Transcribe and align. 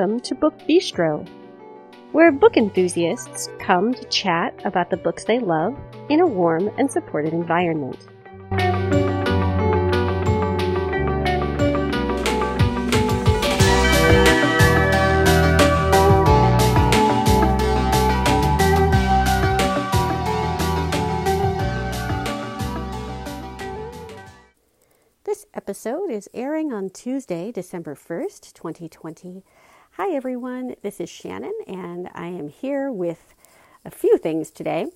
Welcome 0.00 0.20
to 0.20 0.34
Book 0.34 0.58
Bistro, 0.60 1.28
where 2.12 2.32
book 2.32 2.56
enthusiasts 2.56 3.50
come 3.58 3.92
to 3.92 4.02
chat 4.04 4.58
about 4.64 4.88
the 4.88 4.96
books 4.96 5.24
they 5.24 5.38
love 5.38 5.78
in 6.08 6.20
a 6.20 6.26
warm 6.26 6.70
and 6.78 6.90
supportive 6.90 7.34
environment. 7.34 7.98
This 25.24 25.44
episode 25.52 26.10
is 26.10 26.30
airing 26.32 26.72
on 26.72 26.88
Tuesday, 26.88 27.52
December 27.52 27.94
1st, 27.94 28.54
2020. 28.54 29.44
Hi, 30.02 30.12
everyone. 30.12 30.76
This 30.80 30.98
is 30.98 31.10
Shannon, 31.10 31.52
and 31.66 32.08
I 32.14 32.28
am 32.28 32.48
here 32.48 32.90
with 32.90 33.34
a 33.84 33.90
few 33.90 34.16
things 34.16 34.50
today. 34.50 34.86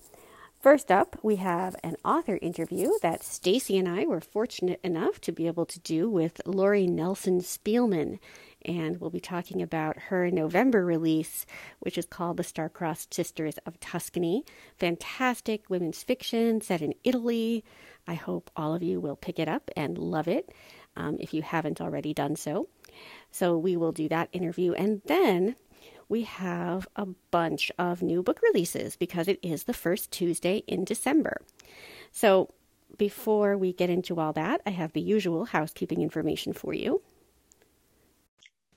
First 0.59 0.89
up, 0.89 1.19
we 1.21 1.35
have 1.35 1.75
an 1.83 1.95
author 2.03 2.39
interview 2.41 2.89
that 3.03 3.23
Stacy 3.23 3.77
and 3.77 3.87
I 3.87 4.07
were 4.07 4.19
fortunate 4.19 4.79
enough 4.83 5.21
to 5.21 5.31
be 5.31 5.45
able 5.45 5.67
to 5.67 5.79
do 5.81 6.09
with 6.09 6.41
Lori 6.47 6.87
Nelson 6.87 7.41
Spielman. 7.41 8.17
And 8.63 8.99
we'll 8.99 9.11
be 9.11 9.19
talking 9.19 9.61
about 9.61 9.95
her 10.09 10.31
November 10.31 10.83
release, 10.83 11.45
which 11.81 11.99
is 11.99 12.07
called 12.07 12.37
The 12.37 12.43
Star-Crossed 12.43 13.13
Sisters 13.13 13.59
of 13.67 13.79
Tuscany. 13.79 14.43
Fantastic 14.75 15.69
women's 15.69 16.01
fiction 16.01 16.61
set 16.61 16.81
in 16.81 16.95
Italy. 17.03 17.63
I 18.07 18.15
hope 18.15 18.51
all 18.55 18.73
of 18.73 18.83
you 18.83 18.99
will 18.99 19.15
pick 19.15 19.39
it 19.39 19.47
up 19.47 19.69
and 19.75 19.97
love 19.97 20.27
it 20.27 20.51
um, 20.95 21.17
if 21.19 21.33
you 21.33 21.41
haven't 21.41 21.81
already 21.81 22.13
done 22.13 22.35
so. 22.35 22.67
So 23.31 23.57
we 23.57 23.75
will 23.75 23.91
do 23.91 24.07
that 24.09 24.29
interview. 24.31 24.73
And 24.73 25.01
then 25.05 25.55
we 26.07 26.23
have 26.23 26.87
a 26.95 27.07
bunch 27.31 27.71
of 27.77 28.01
new 28.01 28.21
book 28.21 28.39
releases 28.41 28.95
because 28.95 29.27
it 29.27 29.39
is 29.41 29.63
the 29.63 29.73
first 29.73 30.11
Tuesday 30.11 30.63
in 30.67 30.85
December. 30.85 31.41
So 32.11 32.53
before 32.97 33.57
we 33.57 33.73
get 33.73 33.89
into 33.89 34.19
all 34.19 34.33
that, 34.33 34.61
I 34.65 34.69
have 34.69 34.93
the 34.93 35.01
usual 35.01 35.45
housekeeping 35.45 36.01
information 36.01 36.53
for 36.53 36.73
you. 36.73 37.01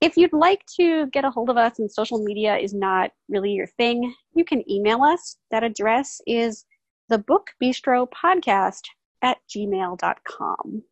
If 0.00 0.16
you'd 0.16 0.32
like 0.32 0.64
to 0.78 1.06
get 1.06 1.24
a 1.24 1.30
hold 1.30 1.48
of 1.48 1.56
us 1.56 1.78
and 1.78 1.90
social 1.90 2.22
media 2.22 2.56
is 2.56 2.74
not 2.74 3.12
really 3.28 3.52
your 3.52 3.66
thing, 3.66 4.14
you 4.34 4.44
can 4.44 4.68
email 4.70 5.02
us. 5.02 5.38
That 5.50 5.64
address 5.64 6.20
is 6.26 6.66
the 7.08 7.18
book 7.18 7.48
bistro 7.62 8.06
podcast 8.10 8.82
at 9.22 9.38
gmail.com. 9.48 10.82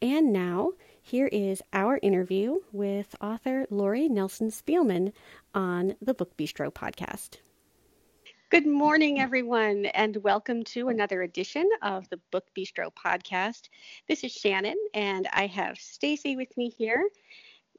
And 0.00 0.32
now, 0.32 0.72
here 1.02 1.26
is 1.26 1.62
our 1.72 1.98
interview 2.02 2.56
with 2.70 3.16
author 3.20 3.66
Lori 3.70 4.08
Nelson 4.08 4.50
Spielman 4.50 5.12
on 5.54 5.96
the 6.00 6.14
Book 6.14 6.36
Bistro 6.36 6.72
podcast. 6.72 7.38
Good 8.48 8.64
morning, 8.64 9.18
everyone, 9.18 9.86
and 9.86 10.16
welcome 10.18 10.62
to 10.66 10.88
another 10.88 11.22
edition 11.22 11.68
of 11.82 12.08
the 12.10 12.20
Book 12.30 12.46
Bistro 12.56 12.90
podcast. 12.94 13.62
This 14.06 14.22
is 14.22 14.30
Shannon, 14.30 14.76
and 14.94 15.26
I 15.32 15.48
have 15.48 15.80
Stacy 15.80 16.36
with 16.36 16.56
me 16.56 16.70
here. 16.70 17.08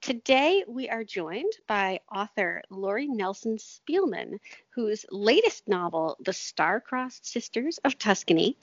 Today, 0.01 0.65
we 0.67 0.89
are 0.89 1.05
joined 1.05 1.53
by 1.69 2.01
author 2.13 2.61
Lori 2.69 3.07
Nelson 3.07 3.57
Spielman, 3.57 4.39
whose 4.71 5.05
latest 5.09 5.69
novel, 5.69 6.17
The 6.19 6.33
Star-Crossed 6.33 7.25
Sisters 7.25 7.79
of 7.85 7.97
Tuscany, 7.97 8.57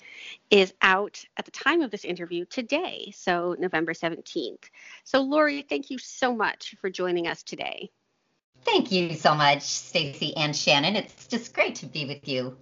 is 0.51 0.75
out 0.83 1.25
at 1.39 1.47
the 1.47 1.51
time 1.53 1.81
of 1.81 1.91
this 1.91 2.05
interview 2.05 2.45
today, 2.45 3.15
so 3.17 3.57
November 3.59 3.95
17th. 3.95 4.69
So, 5.05 5.23
Lori, 5.23 5.63
thank 5.63 5.89
you 5.89 5.97
so 5.97 6.35
much 6.35 6.77
for 6.83 6.91
joining 6.91 7.29
us 7.29 7.43
today. 7.43 7.91
Thank 8.65 8.91
you 8.91 9.15
so 9.15 9.35
much, 9.35 9.63
Stacy 9.63 10.37
and 10.37 10.57
Shannon. 10.57 10.97
It's 10.97 11.27
just 11.27 11.55
great 11.55 11.77
to 11.77 11.87
be 11.87 12.07
with 12.07 12.27
you. 12.27 12.57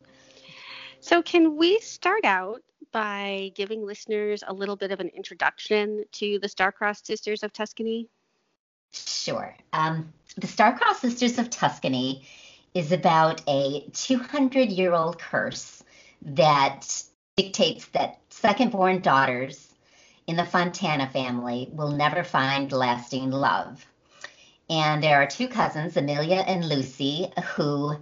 So, 1.01 1.23
can 1.23 1.57
we 1.57 1.81
start 1.81 2.25
out 2.25 2.63
by 2.93 3.53
giving 3.55 3.85
listeners 3.85 4.45
a 4.47 4.53
little 4.53 4.77
bit 4.77 4.93
of 4.93 5.01
an 5.01 5.09
introduction 5.09 6.05
to 6.13 6.39
the 6.41 6.49
Star-Crossed 6.49 7.07
Sisters 7.07 7.43
of 7.43 7.53
Tuscany? 7.53 8.09
Sure. 8.93 9.57
Um, 9.73 10.13
the 10.37 10.47
Star-Crossed 10.47 11.01
Sisters 11.01 11.39
of 11.39 11.51
Tuscany 11.51 12.27
is 12.75 12.93
about 12.93 13.43
a 13.49 13.89
200 13.93 14.71
year 14.71 14.93
old 14.93 15.19
curse 15.19 15.83
that 16.23 17.03
dictates 17.37 17.87
that 17.87 18.21
second 18.31 18.71
born 18.71 19.01
daughters 19.01 19.73
in 20.27 20.37
the 20.37 20.45
Fontana 20.45 21.09
family 21.09 21.69
will 21.73 21.93
never 21.93 22.23
find 22.23 22.71
lasting 22.71 23.31
love. 23.31 23.85
And 24.71 25.03
there 25.03 25.21
are 25.21 25.27
two 25.27 25.49
cousins, 25.49 25.97
Amelia 25.97 26.45
and 26.47 26.65
Lucy, 26.65 27.33
who 27.57 27.97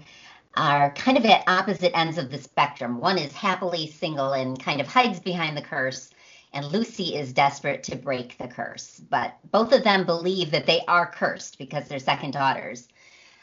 are 0.56 0.92
kind 0.92 1.16
of 1.16 1.24
at 1.24 1.44
opposite 1.48 1.96
ends 1.96 2.18
of 2.18 2.30
the 2.30 2.38
spectrum. 2.38 3.00
One 3.00 3.18
is 3.18 3.32
happily 3.32 3.86
single 3.86 4.32
and 4.32 4.62
kind 4.62 4.80
of 4.80 4.86
hides 4.86 5.20
behind 5.20 5.56
the 5.56 5.62
curse, 5.62 6.10
and 6.52 6.66
Lucy 6.66 7.14
is 7.14 7.32
desperate 7.32 7.84
to 7.84 7.96
break 7.96 8.36
the 8.38 8.48
curse. 8.48 9.00
But 9.08 9.36
both 9.50 9.72
of 9.72 9.84
them 9.84 10.04
believe 10.04 10.50
that 10.50 10.66
they 10.66 10.80
are 10.88 11.10
cursed 11.10 11.58
because 11.58 11.88
they're 11.88 11.98
second 11.98 12.32
daughters. 12.32 12.88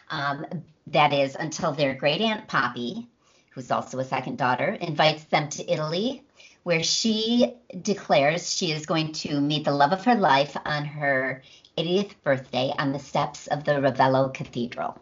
Um, 0.09 0.45
that 0.87 1.13
is 1.13 1.35
until 1.35 1.73
their 1.73 1.93
great 1.93 2.21
aunt 2.21 2.47
Poppy, 2.47 3.07
who's 3.51 3.71
also 3.71 3.99
a 3.99 4.05
second 4.05 4.37
daughter, 4.37 4.77
invites 4.79 5.23
them 5.25 5.49
to 5.49 5.71
Italy, 5.71 6.23
where 6.67 6.83
she 6.83 7.53
declares 7.81 8.53
she 8.53 8.73
is 8.73 8.85
going 8.85 9.13
to 9.13 9.39
meet 9.39 9.63
the 9.63 9.71
love 9.71 9.93
of 9.93 10.03
her 10.03 10.15
life 10.15 10.57
on 10.65 10.83
her 10.83 11.41
80th 11.77 12.11
birthday 12.25 12.73
on 12.77 12.91
the 12.91 12.99
steps 12.99 13.47
of 13.47 13.63
the 13.63 13.71
Ravello 13.71 14.33
Cathedral 14.33 14.99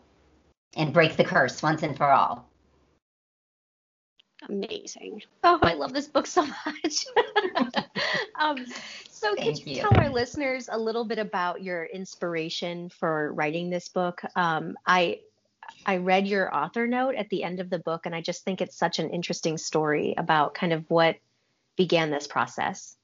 and 0.76 0.94
break 0.94 1.18
the 1.18 1.24
curse 1.24 1.64
once 1.64 1.82
and 1.82 1.98
for 1.98 2.12
all 2.12 2.48
amazing. 4.48 5.24
Oh, 5.44 5.58
I 5.64 5.74
love 5.74 5.92
this 5.92 6.08
book 6.08 6.28
so 6.28 6.46
much. 6.46 7.08
um, 8.40 8.64
so, 9.10 9.34
Thank 9.34 9.58
could 9.58 9.66
you, 9.66 9.78
you, 9.78 9.82
tell 9.82 9.98
our 9.98 10.10
listeners 10.10 10.70
a 10.72 10.78
little 10.78 11.04
bit 11.04 11.18
about 11.18 11.64
your 11.64 11.86
inspiration 11.86 12.90
for 12.90 13.34
writing 13.34 13.72
this 13.72 13.90
book? 13.90 14.22
Um, 14.36 14.78
I 14.86 15.22
I 15.88 15.98
read 15.98 16.28
your 16.28 16.56
author 16.56 16.86
note 16.86 17.16
at 17.16 17.30
the 17.30 17.44
end 17.44 17.60
of 17.60 17.72
the 17.72 17.80
book, 17.80 18.06
and 18.06 18.14
I 18.14 18.22
just 18.22 18.44
think 18.44 18.62
it's 18.62 18.78
such 18.78 19.00
an 19.00 19.10
interesting 19.10 19.58
story 19.58 20.14
about 20.16 20.54
kind 20.54 20.72
of 20.72 20.88
what 20.92 21.16
began 21.76 22.12
this 22.12 22.28
process. 22.28 22.96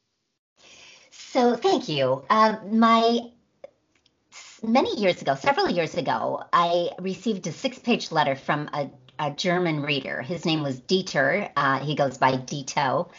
So, 1.11 1.55
thank 1.55 1.89
you. 1.89 2.23
Uh, 2.29 2.57
my 2.69 3.19
many 4.63 4.95
years 4.99 5.21
ago, 5.21 5.35
several 5.35 5.69
years 5.69 5.95
ago, 5.95 6.43
I 6.53 6.91
received 6.99 7.47
a 7.47 7.51
six-page 7.51 8.11
letter 8.11 8.35
from 8.35 8.69
a 8.73 8.89
a 9.21 9.31
German 9.31 9.83
reader. 9.83 10.21
His 10.21 10.45
name 10.45 10.63
was 10.63 10.79
Dieter. 10.81 11.51
Uh, 11.55 11.79
he 11.79 11.95
goes 11.95 12.17
by 12.17 12.33
Dito. 12.33 13.09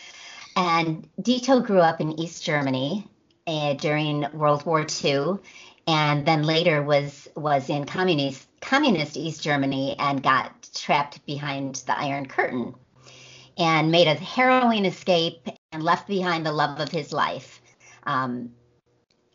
And 0.56 1.08
Dito 1.20 1.64
grew 1.64 1.78
up 1.78 2.00
in 2.00 2.19
East 2.19 2.44
Germany 2.44 3.06
uh, 3.46 3.75
during 3.75 4.26
World 4.32 4.66
War 4.66 4.84
II, 5.04 5.37
and 5.87 6.26
then 6.26 6.43
later 6.43 6.82
was 6.82 7.28
was 7.37 7.70
in 7.70 7.87
communist 7.87 8.46
communist 8.60 9.16
East 9.16 9.43
Germany 9.43 9.96
and 9.99 10.22
got 10.22 10.69
trapped 10.75 11.25
behind 11.25 11.76
the 11.87 11.99
Iron 11.99 12.26
Curtain, 12.26 12.75
and 13.58 13.90
made 13.90 14.08
a 14.08 14.14
harrowing 14.14 14.84
escape 14.84 15.49
and 15.72 15.82
left 15.82 16.08
behind 16.08 16.46
the 16.46 16.52
love 16.52 16.81
of 16.81 16.90
his 16.90 17.12
life. 17.12 17.60
Um, 18.04 18.52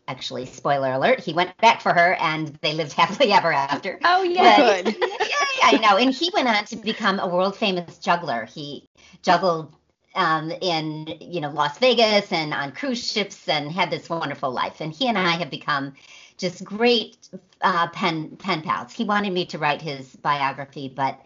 actually, 0.06 0.46
spoiler 0.46 0.92
alert, 0.92 1.20
he 1.20 1.32
went 1.32 1.56
back 1.58 1.80
for 1.80 1.92
her 1.92 2.14
and 2.14 2.58
they 2.62 2.74
lived 2.74 2.92
happily 2.94 3.32
ever 3.32 3.52
after. 3.52 3.98
Oh, 4.04 4.22
yeah. 4.22 4.82
But, 4.82 4.96
I 5.62 5.78
know. 5.82 5.96
And 5.96 6.12
he 6.12 6.30
went 6.34 6.48
on 6.48 6.64
to 6.66 6.76
become 6.76 7.18
a 7.18 7.28
world 7.28 7.56
famous 7.56 7.98
juggler. 7.98 8.46
He 8.46 8.88
juggled 9.22 9.74
um, 10.14 10.50
in 10.50 11.06
you 11.20 11.40
know 11.40 11.50
Las 11.50 11.78
Vegas 11.78 12.32
and 12.32 12.52
on 12.52 12.72
cruise 12.72 13.10
ships 13.10 13.48
and 13.48 13.70
had 13.70 13.90
this 13.90 14.10
wonderful 14.10 14.50
life. 14.50 14.80
And 14.80 14.92
he 14.92 15.08
and 15.08 15.16
I 15.18 15.32
have 15.32 15.50
become 15.50 15.94
just 16.36 16.64
great 16.64 17.28
uh, 17.62 17.88
pen 17.88 18.36
pen 18.36 18.62
pals. 18.62 18.92
He 18.92 19.04
wanted 19.04 19.32
me 19.32 19.46
to 19.46 19.58
write 19.58 19.82
his 19.82 20.16
biography, 20.16 20.88
but 20.94 21.20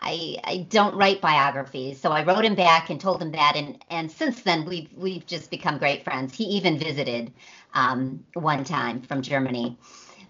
I, 0.00 0.38
I 0.44 0.66
don't 0.70 0.96
write 0.96 1.20
biographies. 1.22 2.00
So 2.00 2.12
I 2.12 2.24
wrote 2.24 2.44
him 2.44 2.56
back 2.56 2.90
and 2.90 3.00
told 3.00 3.22
him 3.22 3.32
that, 3.32 3.54
and 3.56 3.84
and 3.90 4.10
since 4.12 4.42
then 4.42 4.66
we've 4.66 4.92
we've 4.96 5.26
just 5.26 5.50
become 5.50 5.78
great 5.78 6.04
friends. 6.04 6.36
He 6.36 6.44
even 6.44 6.78
visited 6.78 7.32
um, 7.74 8.24
one 8.34 8.64
time 8.64 9.02
from 9.02 9.22
Germany. 9.22 9.78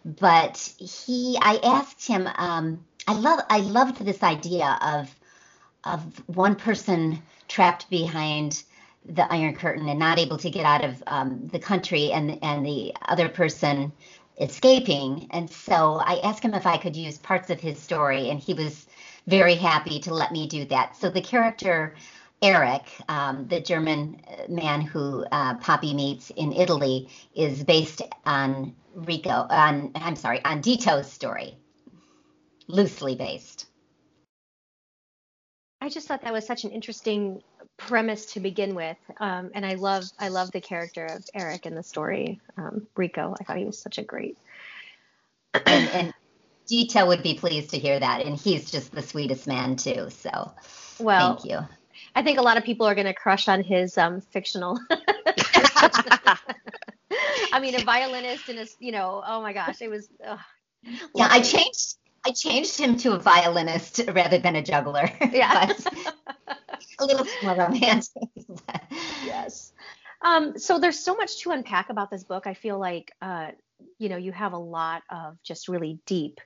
but 0.04 0.58
he, 0.78 1.38
I 1.42 1.60
asked 1.64 2.06
him. 2.06 2.28
Um, 2.36 2.84
I 3.08 3.14
love, 3.14 3.40
I 3.50 3.60
loved 3.60 4.04
this 4.04 4.24
idea 4.24 4.78
of 4.82 5.14
of 5.84 6.02
one 6.28 6.56
person 6.56 7.22
trapped 7.48 7.90
behind 7.90 8.64
the 9.06 9.32
Iron 9.32 9.54
Curtain 9.56 9.88
and 9.88 10.00
not 10.00 10.20
able 10.20 10.38
to 10.38 10.50
get 10.50 10.66
out 10.66 10.84
of 10.84 11.02
um, 11.08 11.48
the 11.52 11.60
country, 11.60 12.12
and 12.12 12.38
and 12.44 12.66
the 12.66 12.94
other 13.08 13.30
person 13.30 13.92
escaping. 14.40 15.28
And 15.32 15.50
so 15.50 16.02
I 16.04 16.20
asked 16.24 16.44
him 16.44 16.54
if 16.54 16.66
I 16.66 16.78
could 16.78 16.96
use 16.96 17.18
parts 17.18 17.50
of 17.50 17.60
his 17.60 17.80
story, 17.80 18.30
and 18.30 18.40
he 18.40 18.54
was 18.54 18.87
very 19.28 19.54
happy 19.54 20.00
to 20.00 20.14
let 20.14 20.32
me 20.32 20.46
do 20.48 20.64
that. 20.66 20.96
So 20.96 21.10
the 21.10 21.20
character 21.20 21.94
Eric, 22.40 22.84
um, 23.08 23.46
the 23.48 23.60
German 23.60 24.20
man 24.48 24.80
who 24.80 25.24
uh, 25.32 25.54
Poppy 25.56 25.92
meets 25.92 26.30
in 26.30 26.52
Italy, 26.52 27.08
is 27.34 27.64
based 27.64 28.02
on 28.24 28.74
Rico. 28.94 29.46
On 29.50 29.90
I'm 29.96 30.16
sorry, 30.16 30.44
on 30.44 30.60
Dito's 30.60 31.10
story, 31.10 31.56
loosely 32.68 33.16
based. 33.16 33.66
I 35.80 35.88
just 35.88 36.08
thought 36.08 36.22
that 36.22 36.32
was 36.32 36.46
such 36.46 36.64
an 36.64 36.70
interesting 36.70 37.42
premise 37.76 38.26
to 38.32 38.40
begin 38.40 38.74
with, 38.74 38.98
um, 39.18 39.50
and 39.54 39.66
I 39.66 39.74
love 39.74 40.04
I 40.18 40.28
love 40.28 40.52
the 40.52 40.60
character 40.60 41.06
of 41.06 41.24
Eric 41.34 41.66
in 41.66 41.74
the 41.74 41.82
story. 41.82 42.40
Um, 42.56 42.86
Rico, 42.96 43.34
I 43.40 43.44
thought 43.44 43.56
he 43.56 43.64
was 43.64 43.78
such 43.78 43.98
a 43.98 44.02
great. 44.02 44.38
and, 45.66 45.88
and 45.88 46.14
Dito 46.70 47.06
would 47.06 47.22
be 47.22 47.34
pleased 47.34 47.70
to 47.70 47.78
hear 47.78 47.98
that, 47.98 48.24
and 48.24 48.36
he's 48.36 48.70
just 48.70 48.92
the 48.92 49.02
sweetest 49.02 49.46
man 49.46 49.76
too. 49.76 50.10
So, 50.10 50.52
well, 50.98 51.36
thank 51.36 51.50
you. 51.50 51.58
I 52.14 52.22
think 52.22 52.38
a 52.38 52.42
lot 52.42 52.56
of 52.56 52.64
people 52.64 52.86
are 52.86 52.94
going 52.94 53.06
to 53.06 53.14
crush 53.14 53.48
on 53.48 53.62
his 53.62 53.96
um, 53.96 54.20
fictional. 54.20 54.78
I 57.52 57.60
mean, 57.60 57.74
a 57.74 57.84
violinist 57.84 58.48
and 58.48 58.58
a, 58.58 58.66
you 58.78 58.92
know, 58.92 59.22
oh 59.26 59.40
my 59.40 59.52
gosh, 59.52 59.80
it 59.80 59.88
was. 59.88 60.08
Ugh, 60.26 60.38
yeah, 61.14 61.28
I 61.30 61.40
changed 61.40 61.96
I 62.26 62.32
changed 62.32 62.78
him 62.78 62.96
to 62.98 63.12
a 63.12 63.18
violinist 63.18 64.00
rather 64.08 64.38
than 64.38 64.56
a 64.56 64.62
juggler. 64.62 65.10
Yeah. 65.32 65.72
a 67.00 67.04
little 67.04 67.26
more 67.42 67.54
romantic. 67.54 68.28
yes. 69.24 69.72
Um, 70.20 70.58
so 70.58 70.80
there's 70.80 70.98
so 70.98 71.14
much 71.14 71.40
to 71.42 71.52
unpack 71.52 71.90
about 71.90 72.10
this 72.10 72.24
book. 72.24 72.46
I 72.46 72.54
feel 72.54 72.78
like, 72.78 73.12
uh, 73.22 73.52
you 73.98 74.08
know, 74.08 74.16
you 74.16 74.32
have 74.32 74.52
a 74.52 74.58
lot 74.58 75.04
of 75.08 75.40
just 75.44 75.68
really 75.68 76.00
deep, 76.06 76.40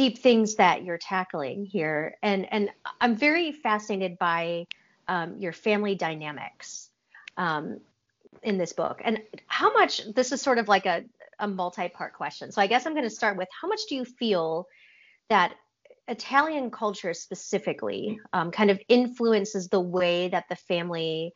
deep 0.00 0.16
things 0.16 0.54
that 0.54 0.82
you're 0.82 0.96
tackling 0.96 1.66
here, 1.66 2.16
and 2.22 2.50
and 2.50 2.70
I'm 3.02 3.16
very 3.16 3.52
fascinated 3.52 4.16
by 4.18 4.66
um, 5.08 5.36
your 5.38 5.52
family 5.52 5.94
dynamics 5.94 6.88
um, 7.36 7.80
in 8.42 8.56
this 8.56 8.72
book, 8.72 9.02
and 9.04 9.20
how 9.46 9.70
much 9.74 10.00
this 10.14 10.32
is 10.32 10.40
sort 10.40 10.56
of 10.56 10.68
like 10.68 10.86
a 10.86 11.04
a 11.38 11.46
multi-part 11.46 12.14
question. 12.14 12.50
So 12.50 12.62
I 12.62 12.66
guess 12.66 12.86
I'm 12.86 12.94
going 12.94 13.04
to 13.04 13.10
start 13.10 13.36
with 13.36 13.48
how 13.60 13.68
much 13.68 13.80
do 13.90 13.94
you 13.94 14.06
feel 14.06 14.66
that 15.28 15.52
Italian 16.08 16.70
culture 16.70 17.12
specifically 17.12 18.18
um, 18.32 18.50
kind 18.50 18.70
of 18.70 18.80
influences 18.88 19.68
the 19.68 19.80
way 19.80 20.28
that 20.28 20.46
the 20.48 20.56
family 20.56 21.34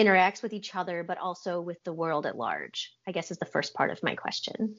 interacts 0.00 0.42
with 0.42 0.52
each 0.52 0.74
other, 0.74 1.04
but 1.04 1.18
also 1.18 1.60
with 1.60 1.78
the 1.84 1.92
world 1.92 2.26
at 2.26 2.36
large? 2.36 2.92
I 3.06 3.12
guess 3.12 3.30
is 3.30 3.38
the 3.38 3.44
first 3.44 3.72
part 3.72 3.90
of 3.92 4.02
my 4.02 4.16
question. 4.16 4.74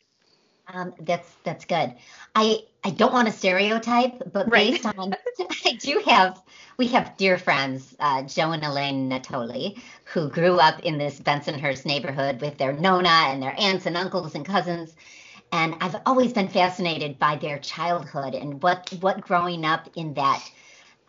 Um, 0.74 0.94
that's 1.00 1.30
that's 1.44 1.66
good. 1.66 1.94
I 2.36 2.60
I 2.84 2.92
don't 2.92 3.14
want 3.14 3.28
to 3.28 3.34
stereotype, 3.34 4.22
but 4.32 4.50
right. 4.50 4.72
based 4.72 4.86
on 4.86 5.16
I 5.66 5.74
do 5.74 6.02
have 6.06 6.42
we 6.78 6.88
have 6.88 7.18
dear 7.18 7.38
friends, 7.38 7.96
uh, 8.00 8.24
Joe 8.24 8.52
and 8.52 8.64
Elaine 8.64 9.10
Natoli, 9.10 9.80
who 10.06 10.30
grew 10.30 10.58
up 10.58 10.80
in 10.82 10.98
this 10.98 11.20
Bensonhurst 11.20 11.86
neighborhood 11.86 12.42
with 12.42 12.58
their 12.58 12.74
nonna 12.74 13.10
and 13.10 13.42
their 13.42 13.56
aunts 13.60 13.86
and 13.86 13.98
uncles 13.98 14.36
and 14.36 14.46
cousins, 14.46 14.96
and 15.52 15.76
I've 15.82 15.96
always 16.06 16.34
been 16.34 16.48
fascinated 16.48 17.20
by 17.20 17.36
their 17.36 17.60
childhood 17.60 18.36
and 18.36 18.62
what 18.62 18.90
what 19.02 19.22
growing 19.22 19.66
up 19.66 19.90
in 19.96 20.14
that 20.14 20.44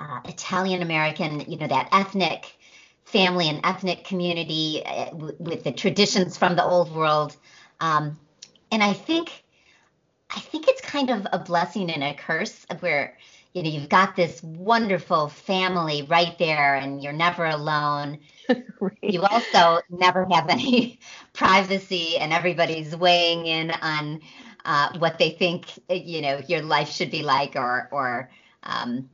uh, 0.00 0.20
Italian 0.24 0.82
American, 0.82 1.40
you 1.40 1.58
know, 1.58 1.68
that 1.68 1.88
ethnic 1.92 2.56
family 3.04 3.48
and 3.48 3.60
ethnic 3.64 4.04
community 4.04 4.82
uh, 4.84 5.10
w- 5.10 5.36
with 5.38 5.64
the 5.64 5.72
traditions 5.72 6.36
from 6.36 6.56
the 6.56 6.64
old 6.64 6.92
world. 6.94 7.36
Um, 7.80 8.18
and 8.70 8.82
I 8.82 8.94
think 8.94 9.41
I 10.34 10.40
think 10.40 10.68
it's 10.68 10.80
kind 10.80 11.10
of 11.10 11.26
a 11.32 11.38
blessing 11.38 11.90
and 11.90 12.02
a 12.02 12.14
curse 12.14 12.66
where 12.80 13.16
you 13.52 13.62
know 13.62 13.68
you've 13.68 13.88
got 13.88 14.16
this 14.16 14.42
wonderful 14.42 15.28
family 15.28 16.02
right 16.02 16.38
there 16.38 16.74
and 16.76 17.02
you're 17.02 17.12
never 17.12 17.44
alone 17.44 18.18
right. 18.80 18.98
you 19.02 19.22
also 19.22 19.80
never 19.90 20.26
have 20.30 20.48
any 20.48 20.98
privacy 21.34 22.16
and 22.18 22.32
everybody's 22.32 22.96
weighing 22.96 23.46
in 23.46 23.70
on 23.70 24.20
uh, 24.64 24.96
what 24.98 25.18
they 25.18 25.30
think 25.30 25.66
you 25.90 26.22
know 26.22 26.40
your 26.48 26.62
life 26.62 26.88
should 26.88 27.10
be 27.10 27.22
like 27.22 27.56
or 27.56 27.88
or 27.92 28.30
um, 28.62 29.10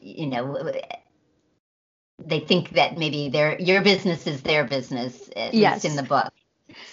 you 0.00 0.26
know 0.26 0.72
they 2.24 2.40
think 2.40 2.70
that 2.70 2.96
maybe 2.96 3.28
their 3.28 3.60
your 3.60 3.82
business 3.82 4.26
is 4.26 4.42
their 4.42 4.64
business 4.64 5.28
at 5.36 5.52
yes. 5.52 5.84
least 5.84 5.84
in 5.84 5.96
the 5.96 6.08
book 6.08 6.32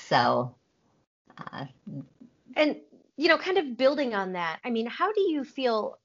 so 0.07 0.53
uh, 1.37 1.65
and 2.55 2.77
you 3.17 3.27
know 3.27 3.37
kind 3.37 3.57
of 3.57 3.77
building 3.77 4.13
on 4.13 4.33
that 4.33 4.59
i 4.63 4.69
mean 4.69 4.85
how 4.85 5.11
do 5.11 5.21
you 5.21 5.43
feel 5.43 5.97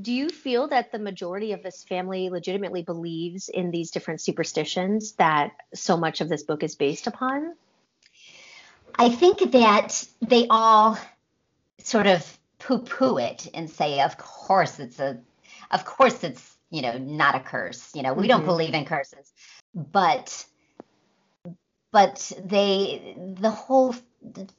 do 0.00 0.12
you 0.12 0.28
feel 0.28 0.68
that 0.68 0.92
the 0.92 0.98
majority 0.98 1.52
of 1.52 1.62
this 1.62 1.82
family 1.82 2.30
legitimately 2.30 2.82
believes 2.82 3.48
in 3.48 3.70
these 3.70 3.90
different 3.90 4.20
superstitions 4.20 5.12
that 5.12 5.52
so 5.74 5.96
much 5.96 6.20
of 6.20 6.28
this 6.28 6.44
book 6.44 6.62
is 6.62 6.76
based 6.76 7.06
upon? 7.06 7.54
I 8.94 9.08
think 9.08 9.52
that 9.52 10.06
they 10.20 10.46
all 10.48 10.98
sort 11.78 12.06
of 12.06 12.38
poo-poo 12.58 13.18
it 13.18 13.48
and 13.54 13.68
say, 13.68 14.00
of 14.00 14.16
course 14.18 14.78
it's 14.78 15.00
a, 15.00 15.18
of 15.70 15.84
course 15.84 16.22
it's 16.22 16.56
you 16.70 16.82
know 16.82 16.98
not 16.98 17.34
a 17.34 17.40
curse. 17.40 17.90
You 17.94 18.02
know 18.02 18.12
we 18.12 18.22
mm-hmm. 18.22 18.28
don't 18.28 18.44
believe 18.44 18.74
in 18.74 18.84
curses, 18.84 19.32
but 19.74 20.44
but 21.92 22.32
they 22.44 23.16
the 23.16 23.50
whole 23.50 23.94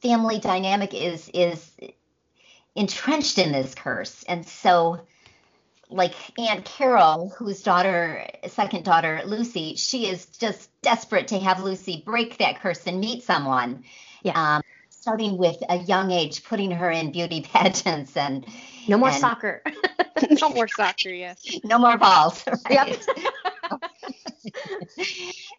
family 0.01 0.39
dynamic 0.39 0.93
is 0.93 1.29
is 1.33 1.71
entrenched 2.75 3.37
in 3.37 3.51
this 3.51 3.75
curse, 3.75 4.23
and 4.27 4.45
so 4.45 5.01
like 5.89 6.13
Aunt 6.37 6.65
Carol, 6.65 7.29
whose 7.29 7.63
daughter, 7.63 8.25
second 8.47 8.85
daughter, 8.85 9.21
Lucy, 9.25 9.75
she 9.75 10.07
is 10.07 10.27
just 10.27 10.69
desperate 10.81 11.29
to 11.29 11.39
have 11.39 11.63
Lucy 11.63 12.03
break 12.05 12.37
that 12.37 12.61
curse 12.61 12.85
and 12.85 12.99
meet 12.99 13.23
someone. 13.23 13.83
Yeah. 14.21 14.57
Um, 14.57 14.61
starting 14.91 15.37
with 15.37 15.57
a 15.69 15.77
young 15.77 16.11
age, 16.11 16.43
putting 16.43 16.71
her 16.71 16.91
in 16.91 17.11
beauty 17.11 17.41
pageants 17.53 18.15
and 18.15 18.45
no 18.87 18.97
more 18.97 19.09
and, 19.09 19.19
soccer. 19.19 19.63
no 20.41 20.49
more 20.49 20.67
soccer, 20.67 21.09
yes. 21.09 21.59
No 21.63 21.79
more 21.79 21.97
balls. 21.97 22.43
Right? 22.69 22.99
Yep. 23.71 23.81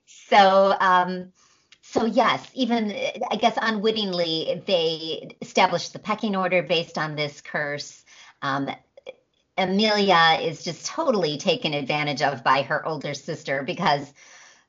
so, 0.07 0.76
um, 0.78 1.33
so 1.90 2.04
yes, 2.04 2.49
even 2.54 2.92
I 3.30 3.35
guess 3.35 3.59
unwittingly, 3.61 4.62
they 4.64 5.37
established 5.42 5.92
the 5.92 5.99
pecking 5.99 6.37
order 6.37 6.62
based 6.62 6.97
on 6.97 7.16
this 7.16 7.40
curse. 7.40 8.04
Um, 8.42 8.70
Amelia 9.59 10.38
is 10.40 10.62
just 10.62 10.87
totally 10.87 11.37
taken 11.37 11.75
advantage 11.75 12.23
of 12.23 12.44
by 12.44 12.62
her 12.62 12.87
older 12.87 13.12
sister 13.12 13.64
because 13.64 14.12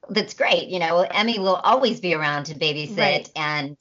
that's 0.09 0.33
great. 0.33 0.69
You 0.69 0.79
know, 0.79 1.01
Emmy 1.01 1.37
will 1.37 1.55
always 1.55 1.99
be 1.99 2.15
around 2.15 2.45
to 2.45 2.55
babysit 2.55 2.97
right. 2.97 3.31
and, 3.35 3.77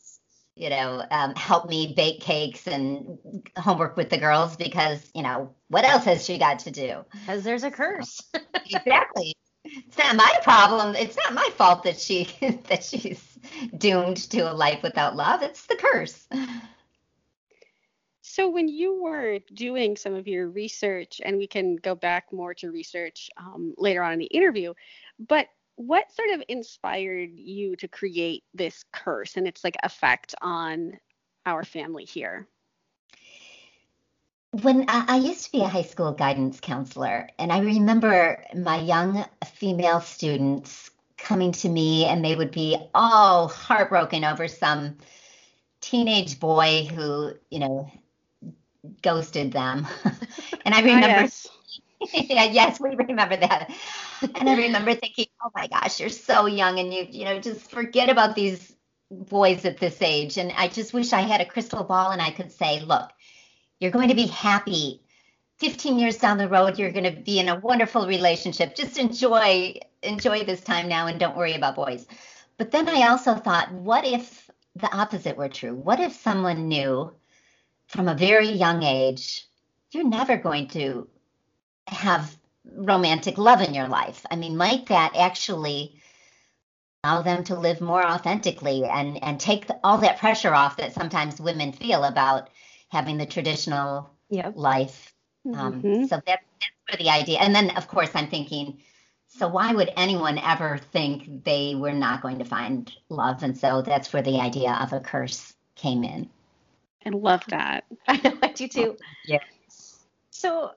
you 0.55 0.69
know, 0.69 1.03
um, 1.11 1.35
help 1.35 1.67
me 1.67 1.95
bake 1.97 2.21
cakes 2.21 2.67
and 2.67 3.19
homework 3.57 3.97
with 3.97 4.11
the 4.11 4.19
girls 4.19 4.55
because, 4.57 5.11
you 5.15 5.23
know, 5.23 5.55
what 5.69 5.85
else 5.85 6.05
has 6.05 6.27
she 6.27 6.37
got 6.37 6.61
to 6.61 6.71
do? 6.71 7.07
Because 7.13 7.43
there's 7.43 7.65
a 7.65 7.71
curse. 7.71 8.21
exactly. 8.67 9.35
It's 9.65 9.99
not 9.99 10.17
my 10.17 10.33
problem. 10.43 10.97
It's 10.97 11.17
not 11.17 11.35
my 11.35 11.49
fault 11.57 11.85
that 11.85 11.99
she 11.99 12.29
that 12.69 12.85
she's 12.85 13.30
doomed 13.77 14.19
to 14.31 14.51
a 14.51 14.55
life 14.55 14.83
without 14.83 15.17
love. 15.17 15.43
It's 15.43 15.67
the 15.67 15.77
curse. 15.77 16.29
So, 18.23 18.49
when 18.49 18.69
you 18.69 19.03
were 19.03 19.41
doing 19.53 19.97
some 19.97 20.15
of 20.15 20.29
your 20.29 20.49
research, 20.49 21.21
and 21.25 21.37
we 21.37 21.49
can 21.49 21.77
go 21.77 21.97
back 21.97 22.33
more 22.33 22.55
to 22.55 22.71
research 22.71 23.29
um, 23.37 23.75
later 23.77 24.05
on 24.05 24.13
in 24.13 24.19
the 24.21 24.27
interview, 24.27 24.73
but 25.19 25.49
what 25.75 26.13
sort 26.13 26.31
of 26.31 26.43
inspired 26.49 27.31
you 27.35 27.75
to 27.77 27.89
create 27.89 28.45
this 28.53 28.85
curse 28.93 29.37
and 29.37 29.49
its 29.49 29.65
like 29.65 29.77
effect 29.83 30.35
on 30.43 30.93
our 31.47 31.65
family 31.65 32.05
here? 32.05 32.47
When 34.53 34.85
I, 34.89 35.05
I 35.09 35.17
used 35.17 35.47
to 35.47 35.53
be 35.53 35.63
a 35.63 35.69
high 35.69 35.83
school 35.83 36.13
guidance 36.13 36.61
counselor, 36.61 37.31
and 37.39 37.51
I 37.51 37.61
remember 37.61 38.45
my 38.55 38.81
young 38.81 39.25
female 39.45 40.01
students 40.01 40.90
coming 41.23 41.53
to 41.53 41.69
me, 41.69 42.05
and 42.05 42.25
they 42.25 42.35
would 42.35 42.51
be 42.51 42.77
all 42.95 43.49
heartbroken 43.49 44.25
over 44.25 44.49
some 44.49 44.99
teenage 45.81 46.41
boy 46.41 46.89
who, 46.93 47.33
you 47.51 47.59
know, 47.59 47.91
ghosted 49.03 49.53
them. 49.53 49.87
and 50.65 50.75
I 50.75 50.81
ah, 50.81 50.85
remember, 50.85 51.07
yes. 51.07 51.47
yeah, 52.15 52.45
yes, 52.45 52.81
we 52.81 52.95
remember 52.97 53.37
that. 53.37 53.71
And 54.35 54.49
I 54.49 54.57
remember 54.57 54.95
thinking, 54.95 55.27
oh 55.45 55.51
my 55.55 55.67
gosh, 55.67 56.01
you're 56.01 56.09
so 56.09 56.47
young, 56.47 56.79
and 56.79 56.93
you, 56.93 57.07
you 57.11 57.25
know, 57.25 57.39
just 57.41 57.71
forget 57.71 58.09
about 58.09 58.35
these 58.35 58.75
boys 59.11 59.65
at 59.65 59.79
this 59.79 60.01
age. 60.03 60.39
And 60.39 60.53
I 60.57 60.69
just 60.69 60.93
wish 60.93 61.13
I 61.13 61.23
had 61.23 61.41
a 61.41 61.45
crystal 61.45 61.85
ball 61.85 62.11
and 62.11 62.23
I 62.23 62.31
could 62.31 62.53
say, 62.53 62.81
look, 62.81 63.11
you're 63.79 63.91
going 63.91 64.09
to 64.09 64.15
be 64.15 64.27
happy. 64.27 65.00
15 65.61 65.99
years 65.99 66.17
down 66.17 66.39
the 66.39 66.49
road, 66.49 66.79
you're 66.79 66.91
going 66.91 67.05
to 67.05 67.21
be 67.21 67.39
in 67.39 67.51
a 67.51 67.61
wonderful 67.61 68.07
relationship. 68.07 68.75
Just 68.75 68.97
enjoy 68.97 69.75
enjoy 70.03 70.43
this 70.43 70.63
time 70.63 70.89
now 70.89 71.07
and 71.07 71.21
don't 71.21 71.37
worry 71.37 71.53
about 71.53 71.77
boys. 71.77 72.07
But 72.57 72.71
then 72.71 72.89
I 72.89 73.09
also 73.09 73.35
thought, 73.35 73.71
what 73.71 74.07
if 74.07 74.51
the 74.75 74.91
opposite 74.97 75.37
were 75.37 75.51
true? 75.51 75.75
What 75.75 76.01
if 76.01 76.15
someone 76.15 76.69
knew 76.69 77.13
from 77.89 78.09
a 78.09 78.15
very 78.15 78.49
young 78.49 78.83
age, 78.83 79.47
you're 79.91 80.09
never 80.09 80.39
going 80.39 80.69
to 80.69 81.07
have 81.89 82.35
romantic 82.65 83.37
love 83.37 83.61
in 83.61 83.75
your 83.75 83.89
life? 83.89 84.25
I 84.31 84.37
mean, 84.37 84.57
might 84.57 84.87
that 84.87 85.15
actually 85.15 86.01
allow 87.05 87.21
them 87.21 87.45
to 87.45 87.55
live 87.55 87.83
more 87.83 88.07
authentically 88.07 88.85
and 88.85 89.23
and 89.23 89.39
take 89.39 89.67
the, 89.67 89.79
all 89.85 89.99
that 89.99 90.19
pressure 90.21 90.55
off 90.55 90.79
that 90.79 90.95
sometimes 90.95 91.39
women 91.39 91.73
feel 91.73 92.05
about 92.05 92.49
having 92.89 93.19
the 93.19 93.27
traditional 93.27 94.11
yep. 94.31 94.55
life. 94.57 95.13
Um, 95.47 95.83
mm-hmm. 95.83 96.05
So 96.05 96.17
that, 96.27 96.41
that's 96.61 96.73
where 96.89 96.99
the 96.99 97.11
idea. 97.11 97.39
And 97.39 97.55
then 97.55 97.71
of 97.77 97.89
course 97.89 98.11
I'm 98.15 98.29
thinking, 98.29 98.79
so 99.29 99.49
why 99.49 99.73
would 99.73 99.91
anyone 99.97 100.39
ever 100.39 100.79
think 100.79 101.45
they 101.45 101.75
were 101.75 101.93
not 101.93 102.23
going 102.23 102.39
to 102.39 102.45
find 102.45 102.93
love? 103.09 103.43
And 103.43 103.57
so 103.57 103.83
that's 103.83 104.13
where 104.13 104.23
the 104.23 104.41
idea 104.41 104.77
of 104.81 104.93
a 104.93 105.01
curse 105.01 105.55
came 105.77 106.05
in. 106.05 106.29
I 107.07 107.11
love 107.11 107.43
that. 107.49 107.85
I 108.09 108.21
know 108.23 108.37
I 108.43 108.49
do 108.49 108.69
too. 108.69 108.97
Yeah. 109.25 109.39
So 110.31 110.73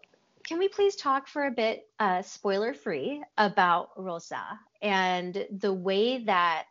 can 0.46 0.60
we 0.60 0.68
please 0.68 0.96
talk 0.96 1.28
for 1.28 1.46
a 1.46 1.52
bit, 1.52 1.88
uh, 2.00 2.22
spoiler 2.22 2.74
free, 2.74 3.24
about 3.38 3.92
Rosa 3.98 4.60
and 4.82 5.48
the 5.52 5.74
way 5.74 6.24
that 6.26 6.68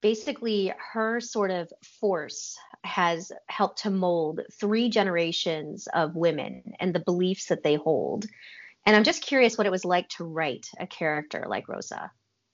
basically 0.00 0.72
her 0.92 1.20
sort 1.20 1.50
of 1.50 1.72
force 2.00 2.56
has 2.84 3.32
helped 3.46 3.82
to 3.82 3.90
mold 3.90 4.40
three 4.52 4.88
generations 4.88 5.88
of 5.92 6.16
women 6.16 6.74
and 6.78 6.94
the 6.94 7.00
beliefs 7.00 7.46
that 7.46 7.62
they 7.62 7.74
hold. 7.74 8.26
And 8.86 8.96
I'm 8.96 9.04
just 9.04 9.22
curious 9.22 9.58
what 9.58 9.66
it 9.66 9.70
was 9.70 9.84
like 9.84 10.08
to 10.10 10.24
write 10.24 10.68
a 10.78 10.86
character 10.86 11.44
like 11.48 11.68
Rosa. 11.68 12.10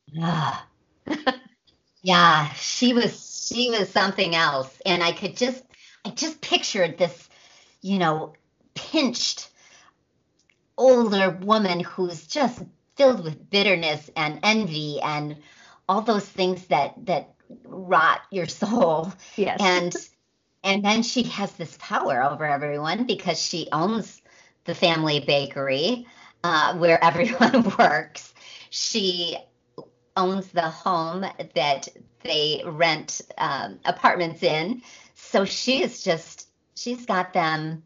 Yeah. 0.07 0.59
yeah, 2.03 2.53
she 2.55 2.95
was 2.95 3.49
she 3.53 3.71
was 3.71 3.91
something 3.91 4.35
else 4.35 4.81
and 4.87 5.03
I 5.03 5.13
could 5.13 5.37
just 5.37 5.63
I 6.05 6.11
just 6.11 6.41
pictured 6.41 6.99
this, 6.99 7.29
you 7.83 7.99
know, 7.99 8.35
pinched 8.75 9.51
older 10.77 11.31
woman 11.31 11.81
who's 11.81 12.27
just 12.27 12.63
filled 12.97 13.23
with 13.25 13.51
bitterness 13.51 14.11
and 14.17 14.41
envy 14.43 15.01
and 15.01 15.37
all 15.89 16.01
those 16.01 16.27
things 16.27 16.67
that 16.67 16.95
that 17.07 17.34
rot 17.65 18.21
your 18.31 18.47
soul. 18.47 19.13
Yes. 19.37 19.59
And 19.61 19.95
and 20.63 20.85
then 20.85 21.03
she 21.03 21.25
has 21.25 21.53
this 21.53 21.77
power 21.79 22.23
over 22.23 22.47
everyone 22.47 23.05
because 23.07 23.41
she 23.41 23.69
owns 23.71 24.23
the 24.65 24.75
family 24.75 25.21
bakery 25.21 26.07
uh, 26.43 26.77
where 26.77 27.03
everyone 27.05 27.73
works. 27.79 28.33
She 28.71 29.37
owns 30.17 30.49
the 30.49 30.63
home 30.63 31.27
that 31.55 31.89
they 32.23 32.63
rent 32.65 33.21
um, 33.37 33.79
apartments 33.85 34.43
in. 34.43 34.83
So 35.15 35.45
she 35.45 35.83
is 35.83 36.03
just 36.03 36.49
she's 36.75 37.05
got 37.05 37.33
them 37.33 37.83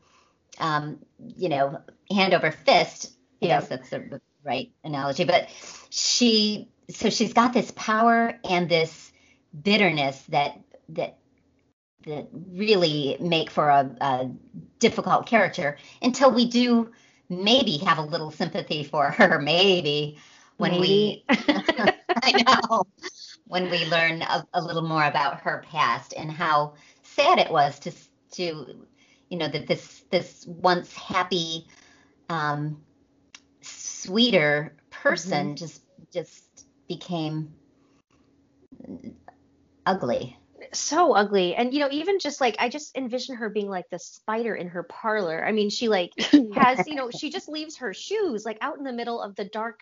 um, 0.58 0.98
you 1.36 1.48
know, 1.48 1.80
hand 2.10 2.34
over 2.34 2.50
fist. 2.50 3.12
Yes, 3.40 3.68
that's 3.68 3.90
the 3.90 4.20
right 4.44 4.70
analogy. 4.84 5.24
But 5.24 5.48
she, 5.90 6.68
so 6.90 7.10
she's 7.10 7.32
got 7.32 7.52
this 7.52 7.70
power 7.72 8.38
and 8.48 8.68
this 8.68 9.07
bitterness 9.62 10.22
that 10.28 10.58
that 10.90 11.18
that 12.06 12.28
really 12.32 13.16
make 13.20 13.50
for 13.50 13.68
a, 13.68 13.90
a 14.00 14.30
difficult 14.78 15.26
character 15.26 15.76
until 16.00 16.32
we 16.32 16.48
do 16.48 16.90
maybe 17.28 17.78
have 17.78 17.98
a 17.98 18.02
little 18.02 18.30
sympathy 18.30 18.84
for 18.84 19.10
her. 19.10 19.38
Maybe 19.40 20.18
when 20.56 20.72
maybe. 20.72 21.24
we, 21.28 21.36
I 22.22 22.42
know, 22.46 22.84
when 23.46 23.70
we 23.70 23.84
learn 23.86 24.22
a, 24.22 24.46
a 24.54 24.62
little 24.62 24.82
more 24.82 25.04
about 25.04 25.40
her 25.40 25.64
past 25.70 26.14
and 26.16 26.30
how 26.30 26.74
sad 27.02 27.38
it 27.38 27.50
was 27.50 27.78
to 27.80 27.92
to 28.30 28.86
you 29.30 29.38
know 29.38 29.48
that 29.48 29.66
this 29.66 30.04
this 30.10 30.44
once 30.46 30.92
happy 30.94 31.66
um, 32.28 32.80
sweeter 33.62 34.74
person 34.90 35.48
mm-hmm. 35.48 35.54
just 35.54 35.82
just 36.12 36.66
became 36.88 37.52
ugly 39.88 40.38
so 40.72 41.14
ugly 41.14 41.54
and 41.54 41.72
you 41.72 41.80
know 41.80 41.88
even 41.90 42.18
just 42.18 42.40
like 42.40 42.54
i 42.58 42.68
just 42.68 42.94
envision 42.96 43.34
her 43.36 43.48
being 43.48 43.70
like 43.70 43.88
the 43.90 43.98
spider 43.98 44.54
in 44.54 44.68
her 44.68 44.82
parlor 44.82 45.44
i 45.44 45.50
mean 45.50 45.70
she 45.70 45.88
like 45.88 46.12
has 46.54 46.86
you 46.86 46.94
know 46.94 47.10
she 47.10 47.30
just 47.30 47.48
leaves 47.48 47.76
her 47.76 47.94
shoes 47.94 48.44
like 48.44 48.58
out 48.60 48.76
in 48.76 48.84
the 48.84 48.92
middle 48.92 49.22
of 49.22 49.34
the 49.36 49.44
dark 49.44 49.80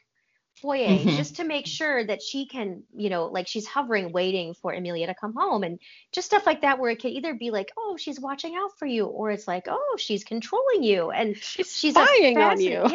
foyer 0.61 0.89
mm-hmm. 0.89 1.11
just 1.11 1.37
to 1.37 1.45
make 1.45 1.67
sure 1.67 2.05
that 2.05 2.23
she 2.23 2.47
can, 2.47 2.83
you 2.95 3.11
know, 3.11 3.27
like 3.27 3.47
she's 3.47 3.67
hovering, 3.67 4.13
waiting 4.13 4.55
for 4.55 4.73
Emilia 4.73 5.07
to 5.07 5.15
come 5.15 5.35
home, 5.35 5.63
and 5.63 5.79
just 6.13 6.27
stuff 6.27 6.47
like 6.47 6.63
that, 6.63 6.79
where 6.79 6.91
it 6.91 7.01
could 7.01 7.13
either 7.13 7.35
be 7.35 7.51
like, 7.51 7.73
oh, 7.77 7.97
she's 7.99 8.19
watching 8.19 8.55
out 8.57 8.79
for 8.79 8.87
you, 8.87 9.07
or 9.07 9.31
it's 9.31 9.47
like, 9.47 9.67
oh, 9.69 9.97
she's 9.99 10.25
controlling 10.25 10.83
you, 10.83 11.11
and 11.11 11.37
she's, 11.37 11.77
she's 11.77 11.95
spying 11.95 12.39
on 12.39 12.61
you. 12.61 12.83
Yeah, 12.83 12.95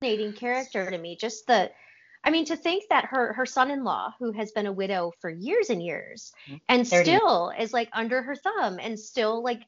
fascinating 0.00 0.32
character 0.32 0.90
to 0.90 0.98
me. 0.98 1.16
Just 1.16 1.46
the, 1.46 1.70
I 2.26 2.30
mean, 2.30 2.44
to 2.46 2.56
think 2.56 2.84
that 2.90 3.06
her 3.06 3.32
her 3.34 3.46
son-in-law, 3.46 4.14
who 4.18 4.32
has 4.32 4.50
been 4.50 4.66
a 4.66 4.72
widow 4.72 5.12
for 5.20 5.30
years 5.30 5.70
and 5.70 5.82
years, 5.82 6.32
mm-hmm. 6.46 6.56
and 6.68 6.86
30. 6.86 7.04
still 7.04 7.52
is 7.58 7.72
like 7.72 7.88
under 7.92 8.20
her 8.20 8.34
thumb, 8.34 8.78
and 8.80 8.98
still 8.98 9.42
like 9.42 9.62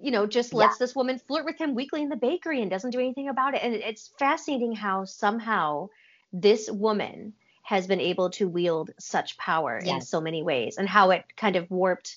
you 0.00 0.10
know, 0.10 0.26
just 0.26 0.52
lets 0.52 0.74
yeah. 0.74 0.84
this 0.84 0.96
woman 0.96 1.18
flirt 1.18 1.44
with 1.44 1.58
him 1.58 1.74
weekly 1.74 2.02
in 2.02 2.08
the 2.08 2.16
bakery 2.16 2.60
and 2.60 2.70
doesn't 2.70 2.90
do 2.90 2.98
anything 2.98 3.28
about 3.28 3.54
it. 3.54 3.62
And 3.62 3.74
it's 3.74 4.10
fascinating 4.18 4.74
how 4.74 5.04
somehow 5.04 5.88
this 6.32 6.70
woman 6.70 7.34
has 7.62 7.86
been 7.86 8.00
able 8.00 8.30
to 8.30 8.48
wield 8.48 8.90
such 8.98 9.38
power 9.38 9.80
yes. 9.82 9.94
in 9.94 10.00
so 10.00 10.20
many 10.20 10.42
ways 10.42 10.76
and 10.76 10.88
how 10.88 11.10
it 11.10 11.24
kind 11.36 11.56
of 11.56 11.70
warped 11.70 12.16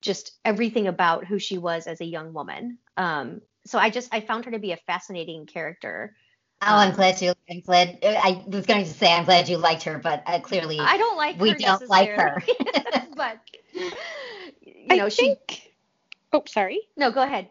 just 0.00 0.32
everything 0.44 0.86
about 0.86 1.24
who 1.24 1.38
she 1.38 1.58
was 1.58 1.86
as 1.86 2.00
a 2.00 2.04
young 2.04 2.32
woman. 2.32 2.78
Um, 2.96 3.40
so 3.64 3.78
I 3.78 3.90
just 3.90 4.12
I 4.12 4.20
found 4.20 4.44
her 4.44 4.50
to 4.52 4.58
be 4.58 4.72
a 4.72 4.76
fascinating 4.76 5.46
character. 5.46 6.16
Oh, 6.62 6.76
I'm 6.76 6.94
glad 6.94 7.20
you. 7.20 7.34
I'm 7.50 7.60
glad. 7.60 7.98
I 8.02 8.42
was 8.46 8.64
going 8.64 8.84
to 8.84 8.90
say 8.90 9.12
I'm 9.12 9.24
glad 9.24 9.48
you 9.48 9.58
liked 9.58 9.82
her, 9.82 9.98
but 9.98 10.22
uh, 10.26 10.40
clearly 10.40 10.78
I 10.78 10.96
don't 10.96 11.16
like. 11.16 11.38
We 11.38 11.54
don't 11.54 11.88
like 11.88 12.08
her. 12.08 12.42
but 13.16 13.40
you 14.62 14.96
know, 14.96 15.06
I 15.06 15.08
she. 15.08 15.34
Think, 15.34 15.72
oh, 16.32 16.42
sorry. 16.46 16.80
No, 16.96 17.10
go 17.10 17.22
ahead. 17.22 17.50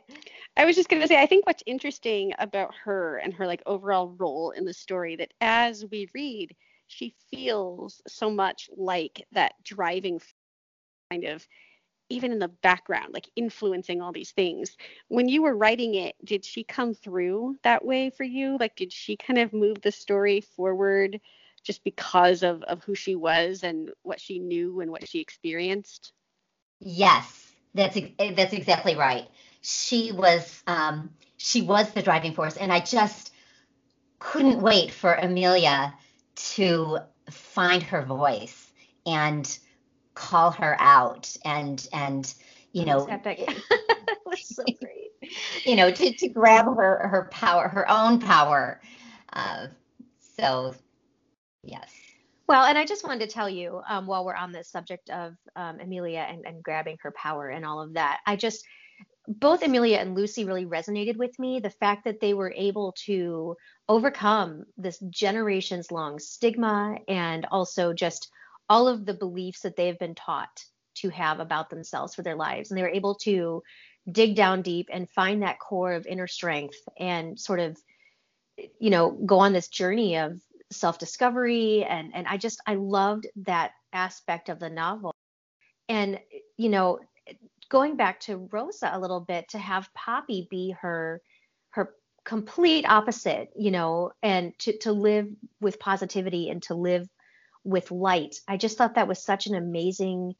I 0.58 0.66
was 0.66 0.76
just 0.76 0.90
going 0.90 1.02
to 1.02 1.08
say, 1.08 1.22
I 1.22 1.26
think 1.28 1.46
what's 1.46 1.64
interesting 1.66 2.34
about 2.40 2.74
her 2.84 3.18
and 3.18 3.34
her 3.34 3.46
like 3.46 3.62
overall 3.66 4.16
role 4.18 4.52
in 4.52 4.66
the 4.66 4.74
story 4.74 5.18
that 5.18 5.34
as 5.40 5.86
we 5.92 6.10
read, 6.14 6.56
she 6.88 7.14
feels 7.30 8.02
so 8.08 8.32
much 8.32 8.70
like 8.76 9.26
that 9.34 9.54
driving 9.64 10.22
kind 11.12 11.26
of 11.26 11.46
even 12.10 12.32
in 12.32 12.40
the 12.40 12.48
background, 12.48 13.14
like 13.14 13.30
influencing 13.36 14.02
all 14.02 14.12
these 14.12 14.32
things. 14.32 14.78
When 15.08 15.28
you 15.28 15.42
were 15.42 15.56
writing 15.56 15.96
it, 15.96 16.16
did 16.24 16.46
she 16.46 16.64
come 16.64 16.94
through 16.94 17.58
that 17.64 17.84
way 17.84 18.10
for 18.10 18.24
you? 18.24 18.58
Like, 18.60 18.76
did 18.76 18.94
she 18.94 19.18
kind 19.18 19.40
of 19.40 19.54
move 19.54 19.82
the 19.82 19.92
story 19.92 20.42
forward 20.42 21.20
just 21.64 21.84
because 21.84 22.44
of, 22.44 22.62
of 22.64 22.84
who 22.84 22.96
she 22.96 23.16
was 23.16 23.64
and 23.64 23.90
what 24.04 24.22
she 24.22 24.40
knew 24.40 24.82
and 24.82 24.92
what 24.92 25.08
she 25.08 25.20
experienced? 25.20 26.12
Yes, 26.80 27.52
that's 27.74 27.98
that's 28.18 28.54
exactly 28.54 28.96
right 28.96 29.28
she 29.66 30.12
was 30.12 30.64
um, 30.68 31.10
she 31.38 31.64
was 31.64 31.92
the 31.92 32.04
driving 32.04 32.34
force, 32.34 32.56
and 32.56 32.72
I 32.72 32.80
just 32.82 33.34
couldn't 34.20 34.62
wait 34.62 34.92
for 34.92 35.14
Amelia 35.14 35.94
to 36.36 37.00
find 37.32 37.82
her 37.82 38.04
voice 38.04 38.72
and 39.08 39.58
call 40.16 40.52
her 40.52 40.76
out 40.80 41.36
and 41.46 41.88
and 41.94 42.34
you 42.72 42.86
know 42.86 43.08
so 44.38 44.64
great. 44.82 45.12
you 45.66 45.76
know 45.76 45.92
to, 45.92 46.12
to 46.14 46.28
grab 46.28 46.66
her 46.66 47.08
her 47.08 47.28
power 47.32 47.68
her 47.68 47.90
own 47.90 48.20
power 48.20 48.82
uh, 49.34 49.68
so 50.38 50.74
yes 51.64 51.92
well, 52.48 52.66
and 52.66 52.78
I 52.78 52.86
just 52.86 53.04
wanted 53.04 53.28
to 53.28 53.34
tell 53.34 53.50
you, 53.50 53.82
um, 53.90 54.06
while 54.06 54.24
we're 54.24 54.36
on 54.36 54.52
this 54.52 54.70
subject 54.70 55.10
of 55.10 55.34
um, 55.56 55.80
Emilia 55.80 56.28
and, 56.30 56.46
and 56.46 56.62
grabbing 56.62 56.98
her 57.02 57.12
power 57.12 57.50
and 57.50 57.66
all 57.66 57.82
of 57.82 57.94
that, 57.94 58.20
I 58.28 58.36
just 58.36 58.64
both 59.28 59.64
Amelia 59.64 59.98
and 59.98 60.14
Lucy 60.14 60.46
really 60.46 60.66
resonated 60.66 61.18
with 61.18 61.38
me. 61.40 61.60
The 61.60 61.72
fact 61.72 62.06
that 62.06 62.20
they 62.20 62.36
were 62.36 62.54
able 62.56 62.94
to 63.06 63.56
overcome 63.90 64.66
this 64.78 65.00
generations 65.10 65.92
long 65.92 66.20
stigma 66.20 66.98
and 67.08 67.48
also 67.50 67.94
just 67.94 68.30
all 68.70 68.88
of 68.88 69.06
the 69.06 69.14
beliefs 69.14 69.62
that 69.62 69.76
they've 69.76 70.00
been 70.00 70.16
taught 70.16 70.64
to 70.96 71.10
have 71.10 71.40
about 71.40 71.70
themselves 71.70 72.16
for 72.16 72.24
their 72.24 72.36
lives. 72.36 72.72
And 72.72 72.78
they 72.78 72.84
were 72.84 72.90
able 72.90 73.16
to 73.16 73.62
dig 74.12 74.36
down 74.36 74.62
deep 74.62 74.90
and 74.92 75.10
find 75.10 75.42
that 75.42 75.60
core 75.60 75.94
of 75.94 76.06
inner 76.06 76.28
strength 76.28 76.78
and 77.00 77.40
sort 77.40 77.60
of, 77.60 77.78
you 78.80 78.90
know, 78.90 79.12
go 79.12 79.40
on 79.40 79.54
this 79.54 79.68
journey 79.68 80.18
of 80.18 80.40
self 80.72 80.98
discovery. 81.00 81.84
And, 81.84 82.12
and 82.16 82.28
I 82.28 82.38
just, 82.38 82.62
I 82.66 82.76
loved 82.76 83.28
that 83.38 83.72
aspect 83.94 84.50
of 84.50 84.60
the 84.60 84.70
novel 84.70 85.14
and 85.90 86.20
you 86.58 86.70
know, 86.70 87.00
going 87.70 87.96
back 87.96 88.20
to 88.22 88.48
Rosa 88.52 88.90
a 88.94 89.00
little 89.00 89.20
bit, 89.20 89.50
to 89.50 89.58
have 89.58 89.94
Poppy 89.94 90.48
be 90.50 90.72
her 90.82 91.22
her 91.72 91.94
complete 92.24 92.86
opposite, 92.88 93.50
you 93.56 93.72
know, 93.72 94.12
and 94.24 94.58
to 94.60 94.78
to 94.80 94.92
live 94.92 95.28
with 95.62 95.80
positivity 95.80 96.50
and 96.50 96.62
to 96.64 96.74
live 96.74 97.08
with 97.66 97.92
light. 97.92 98.40
I 98.48 98.58
just 98.58 98.78
thought 98.78 98.96
that 98.96 99.08
was 99.08 99.22
such 99.22 99.48
an 99.48 99.56
amazing 99.56 100.36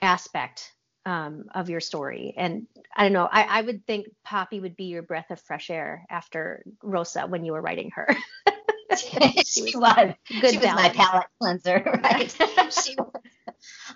aspect 0.00 0.72
um, 1.06 1.44
of 1.54 1.70
your 1.70 1.80
story. 1.80 2.34
And 2.36 2.66
I 2.96 3.04
don't 3.04 3.12
know, 3.12 3.28
I, 3.30 3.42
I, 3.42 3.62
would 3.62 3.86
think 3.86 4.06
Poppy 4.24 4.58
would 4.58 4.74
be 4.74 4.84
your 4.84 5.02
breath 5.02 5.30
of 5.30 5.38
fresh 5.38 5.68
air 5.68 6.06
after 6.08 6.64
Rosa 6.82 7.26
when 7.26 7.44
you 7.44 7.52
were 7.52 7.60
writing 7.60 7.90
her. 7.94 8.08
she, 8.96 9.62
was, 9.62 9.72
was. 9.74 10.14
Good 10.40 10.50
she 10.50 10.58
was 10.58 10.66
my 10.66 10.88
palate 10.90 11.26
cleanser, 11.40 11.82
right? 12.04 12.30
she 12.30 12.94
was. 12.96 13.10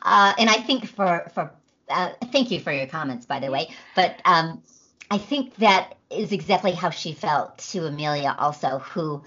Uh, 0.03 0.33
and 0.39 0.49
I 0.51 0.55
think 0.55 0.87
for 0.87 1.31
for 1.35 1.53
uh, 1.89 2.13
thank 2.33 2.51
you 2.51 2.61
for 2.61 2.73
your 2.73 2.87
comments, 2.87 3.27
by 3.27 3.41
the 3.41 3.51
way. 3.51 3.71
But 3.95 4.21
um, 4.25 4.63
I 5.11 5.19
think 5.19 5.57
that 5.57 5.97
is 6.11 6.33
exactly 6.33 6.73
how 6.73 6.91
she 6.91 7.13
felt 7.13 7.59
to 7.59 7.87
Amelia, 7.87 8.35
also, 8.39 8.79
who 8.79 9.23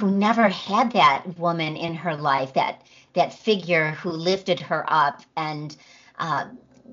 who 0.00 0.10
never 0.12 0.48
had 0.48 0.92
that 0.92 1.38
woman 1.38 1.76
in 1.76 1.94
her 1.94 2.16
life, 2.16 2.54
that 2.54 2.82
that 3.14 3.34
figure 3.34 3.92
who 3.92 4.10
lifted 4.10 4.60
her 4.60 4.84
up 4.88 5.22
and 5.36 5.76
uh, 6.20 6.46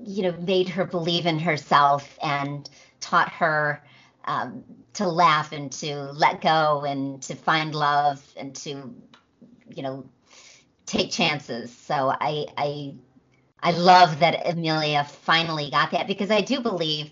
you 0.06 0.24
know 0.24 0.32
made 0.40 0.70
her 0.70 0.84
believe 0.86 1.26
in 1.26 1.40
herself 1.40 2.18
and 2.22 2.70
taught 3.00 3.30
her 3.30 3.80
um, 4.26 4.64
to 4.94 5.08
laugh 5.08 5.52
and 5.52 5.72
to 5.72 5.96
let 6.12 6.42
go 6.42 6.84
and 6.86 7.22
to 7.22 7.36
find 7.36 7.74
love 7.74 8.22
and 8.36 8.56
to 8.56 8.94
you 9.74 9.82
know 9.82 10.04
take 10.86 11.10
chances. 11.10 11.72
So 11.72 12.14
I 12.20 12.46
I 12.58 12.94
I 13.62 13.72
love 13.72 14.20
that 14.20 14.46
Amelia 14.46 15.04
finally 15.04 15.70
got 15.70 15.92
that 15.92 16.08
because 16.08 16.30
I 16.30 16.42
do 16.42 16.60
believe 16.60 17.10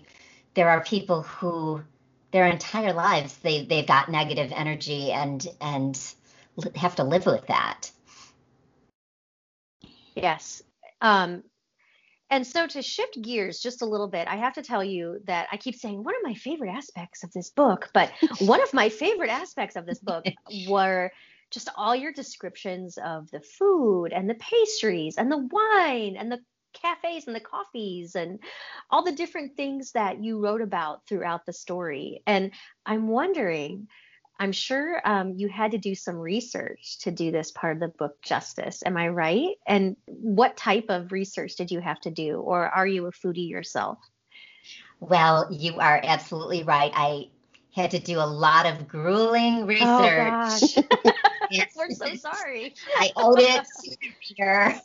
there 0.55 0.69
are 0.69 0.81
people 0.81 1.23
who 1.23 1.83
their 2.31 2.47
entire 2.47 2.93
lives 2.93 3.37
they 3.37 3.65
they've 3.65 3.87
got 3.87 4.09
negative 4.09 4.51
energy 4.55 5.11
and 5.11 5.47
and 5.61 6.13
have 6.75 6.95
to 6.95 7.03
live 7.03 7.25
with 7.25 7.45
that. 7.47 7.91
Yes. 10.15 10.63
Um, 11.01 11.43
and 12.29 12.45
so 12.45 12.67
to 12.67 12.81
shift 12.81 13.21
gears 13.21 13.59
just 13.59 13.81
a 13.81 13.85
little 13.85 14.07
bit, 14.07 14.27
I 14.27 14.35
have 14.35 14.53
to 14.53 14.61
tell 14.61 14.83
you 14.83 15.21
that 15.25 15.47
I 15.51 15.57
keep 15.57 15.75
saying 15.75 16.03
one 16.03 16.15
of 16.15 16.21
my 16.23 16.33
favorite 16.33 16.71
aspects 16.71 17.23
of 17.23 17.31
this 17.31 17.51
book, 17.51 17.89
but 17.93 18.11
one 18.39 18.61
of 18.61 18.73
my 18.73 18.89
favorite 18.89 19.29
aspects 19.29 19.75
of 19.75 19.85
this 19.85 19.99
book 19.99 20.25
were 20.67 21.11
just 21.51 21.69
all 21.77 21.95
your 21.95 22.11
descriptions 22.11 22.97
of 22.97 23.31
the 23.31 23.39
food 23.39 24.07
and 24.11 24.29
the 24.29 24.35
pastries 24.35 25.15
and 25.17 25.31
the 25.31 25.37
wine 25.37 26.17
and 26.17 26.31
the 26.31 26.39
cafes 26.81 27.27
and 27.27 27.35
the 27.35 27.39
coffees 27.39 28.15
and 28.15 28.39
all 28.89 29.03
the 29.03 29.11
different 29.11 29.55
things 29.55 29.91
that 29.93 30.23
you 30.23 30.39
wrote 30.39 30.61
about 30.61 31.05
throughout 31.07 31.45
the 31.45 31.53
story. 31.53 32.21
And 32.25 32.51
I'm 32.85 33.07
wondering, 33.07 33.87
I'm 34.39 34.51
sure 34.51 35.01
um, 35.03 35.33
you 35.35 35.47
had 35.47 35.71
to 35.71 35.77
do 35.77 35.95
some 35.95 36.15
research 36.15 36.99
to 36.99 37.11
do 37.11 37.31
this 37.31 37.51
part 37.51 37.75
of 37.75 37.79
the 37.79 37.87
book 37.87 38.21
justice. 38.21 38.83
Am 38.85 38.95
I 38.95 39.07
right? 39.07 39.55
And 39.65 39.97
what 40.05 40.57
type 40.57 40.85
of 40.89 41.11
research 41.11 41.55
did 41.55 41.71
you 41.71 41.79
have 41.79 41.99
to 42.01 42.11
do, 42.11 42.39
or 42.39 42.67
are 42.67 42.85
you 42.85 43.07
a 43.07 43.11
foodie 43.11 43.49
yourself? 43.49 43.97
Well, 44.99 45.47
you 45.51 45.79
are 45.79 45.99
absolutely 46.03 46.63
right. 46.63 46.91
I 46.93 47.29
had 47.73 47.91
to 47.91 47.99
do 47.99 48.19
a 48.19 48.25
lot 48.25 48.65
of 48.65 48.87
grueling 48.87 49.63
oh, 49.63 49.65
research. 49.65 50.85
Oh, 51.05 51.11
We're 51.77 51.91
so 51.91 52.15
sorry. 52.15 52.73
I 52.97 53.11
owed 53.15 53.39
it 53.39 53.65
to 53.83 53.97
the 54.01 54.11
reader. 54.29 54.81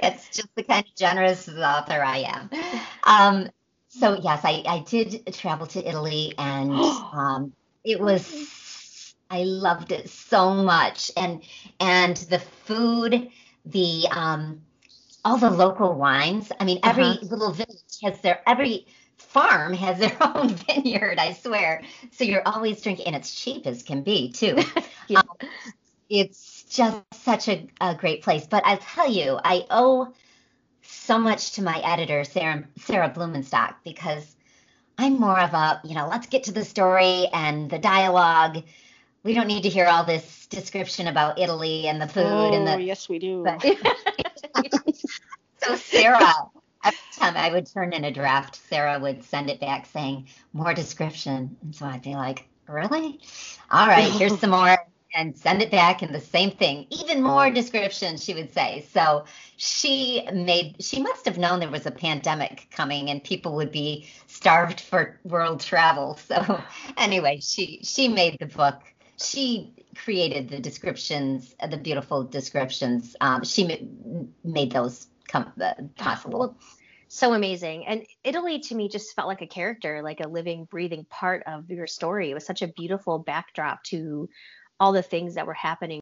It's 0.00 0.28
just 0.28 0.54
the 0.54 0.62
kind 0.62 0.86
of 0.86 0.94
generous 0.94 1.48
author 1.48 2.02
I 2.04 2.18
am. 2.18 2.50
Um, 3.04 3.50
so 3.88 4.18
yes, 4.22 4.42
I, 4.44 4.62
I 4.66 4.84
did 4.86 5.32
travel 5.34 5.66
to 5.68 5.88
Italy 5.88 6.34
and 6.38 6.70
um, 7.12 7.52
it 7.84 8.00
was 8.00 9.14
I 9.30 9.42
loved 9.42 9.92
it 9.92 10.08
so 10.08 10.54
much 10.54 11.10
and 11.16 11.42
and 11.80 12.16
the 12.16 12.38
food, 12.38 13.28
the 13.66 14.06
um 14.10 14.62
all 15.24 15.36
the 15.36 15.50
local 15.50 15.94
wines. 15.94 16.50
I 16.60 16.64
mean, 16.64 16.80
every 16.82 17.04
uh-huh. 17.04 17.26
little 17.26 17.52
village 17.52 17.98
has 18.02 18.20
their 18.20 18.40
every 18.46 18.86
farm 19.18 19.74
has 19.74 19.98
their 19.98 20.16
own 20.36 20.48
vineyard, 20.48 21.18
I 21.18 21.34
swear. 21.34 21.82
So 22.12 22.24
you're 22.24 22.46
always 22.46 22.80
drinking 22.80 23.06
and 23.06 23.16
it's 23.16 23.34
cheap 23.34 23.66
as 23.66 23.82
can 23.82 24.02
be 24.02 24.32
too. 24.32 24.58
yeah. 25.08 25.20
um, 25.20 25.48
it's 26.08 26.64
just 26.64 27.02
such 27.14 27.48
a, 27.48 27.68
a 27.80 27.94
great 27.94 28.22
place. 28.22 28.46
But 28.46 28.64
I'll 28.64 28.78
tell 28.78 29.10
you, 29.10 29.38
I 29.42 29.66
owe 29.70 30.12
so 30.82 31.18
much 31.18 31.52
to 31.52 31.62
my 31.62 31.80
editor, 31.84 32.24
Sarah 32.24 32.64
Sarah 32.78 33.10
Blumenstock, 33.10 33.76
because 33.84 34.36
I'm 34.96 35.20
more 35.20 35.38
of 35.38 35.54
a, 35.54 35.80
you 35.84 35.94
know, 35.94 36.08
let's 36.08 36.26
get 36.26 36.44
to 36.44 36.52
the 36.52 36.64
story 36.64 37.26
and 37.32 37.70
the 37.70 37.78
dialogue. 37.78 38.64
We 39.22 39.34
don't 39.34 39.46
need 39.46 39.62
to 39.64 39.68
hear 39.68 39.86
all 39.86 40.04
this 40.04 40.46
description 40.46 41.06
about 41.06 41.38
Italy 41.38 41.88
and 41.88 42.00
the 42.00 42.08
food 42.08 42.24
oh, 42.24 42.54
and 42.54 42.66
the. 42.66 42.74
Oh, 42.74 42.78
yes, 42.78 43.08
we 43.08 43.18
do. 43.18 43.44
But, 43.44 43.62
so 45.58 45.76
Sarah, 45.76 46.34
every 46.84 46.98
time 47.12 47.36
I 47.36 47.50
would 47.50 47.66
turn 47.66 47.92
in 47.92 48.04
a 48.04 48.10
draft, 48.10 48.56
Sarah 48.68 48.98
would 48.98 49.24
send 49.24 49.50
it 49.50 49.60
back 49.60 49.86
saying 49.86 50.28
more 50.52 50.74
description, 50.74 51.56
and 51.62 51.74
so 51.74 51.86
I'd 51.86 52.02
be 52.02 52.14
like, 52.14 52.48
really? 52.68 53.20
All 53.70 53.86
right, 53.86 54.10
here's 54.12 54.38
some 54.38 54.50
more 54.50 54.76
and 55.14 55.36
send 55.36 55.62
it 55.62 55.70
back 55.70 56.02
and 56.02 56.14
the 56.14 56.20
same 56.20 56.50
thing 56.50 56.86
even 56.90 57.22
more 57.22 57.50
description 57.50 58.16
she 58.16 58.34
would 58.34 58.52
say. 58.52 58.86
So 58.92 59.24
she 59.56 60.26
made 60.32 60.76
she 60.80 61.02
must 61.02 61.24
have 61.24 61.38
known 61.38 61.60
there 61.60 61.70
was 61.70 61.86
a 61.86 61.90
pandemic 61.90 62.68
coming 62.70 63.10
and 63.10 63.22
people 63.22 63.54
would 63.56 63.72
be 63.72 64.08
starved 64.26 64.80
for 64.80 65.18
world 65.24 65.60
travel. 65.60 66.18
So 66.28 66.62
anyway 66.96 67.40
she 67.40 67.80
she 67.82 68.08
made 68.08 68.38
the 68.38 68.46
book. 68.46 68.82
She 69.16 69.72
created 69.96 70.50
the 70.50 70.60
descriptions 70.60 71.54
the 71.70 71.78
beautiful 71.78 72.24
descriptions. 72.24 73.16
Um, 73.20 73.44
she 73.44 73.88
made 74.44 74.72
those 74.72 75.06
come 75.28 75.52
uh, 75.60 75.74
possible 75.96 76.56
so 77.08 77.32
amazing. 77.32 77.86
And 77.86 78.06
Italy 78.22 78.60
to 78.60 78.74
me 78.74 78.88
just 78.88 79.14
felt 79.16 79.28
like 79.28 79.42
a 79.42 79.46
character, 79.46 80.02
like 80.02 80.20
a 80.20 80.28
living, 80.28 80.66
breathing 80.66 81.06
part 81.08 81.42
of 81.46 81.70
your 81.70 81.86
story. 81.86 82.30
It 82.30 82.34
was 82.34 82.46
such 82.46 82.62
a 82.62 82.68
beautiful 82.68 83.18
backdrop 83.18 83.82
to 83.84 84.28
all 84.78 84.92
the 84.92 85.02
things 85.02 85.34
that 85.34 85.46
were 85.46 85.54
happening 85.54 86.00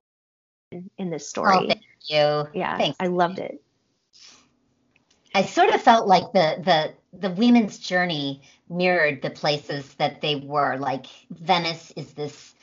in, 0.72 0.90
in 0.98 1.10
this 1.10 1.28
story. 1.28 1.54
Oh, 1.56 1.66
thank 1.68 1.82
you. 2.08 2.60
Yeah, 2.60 2.76
Thanks. 2.76 2.96
I 3.00 3.06
loved 3.06 3.38
it. 3.38 3.62
I 5.34 5.42
sort 5.42 5.72
of 5.74 5.82
felt 5.82 6.08
like 6.08 6.32
the 6.32 6.62
the 6.64 6.94
the 7.18 7.30
women's 7.30 7.78
journey 7.78 8.42
mirrored 8.68 9.22
the 9.22 9.30
places 9.30 9.94
that 9.94 10.20
they 10.20 10.36
were. 10.36 10.76
Like 10.76 11.06
Venice 11.30 11.92
is 11.94 12.14
this, 12.14 12.54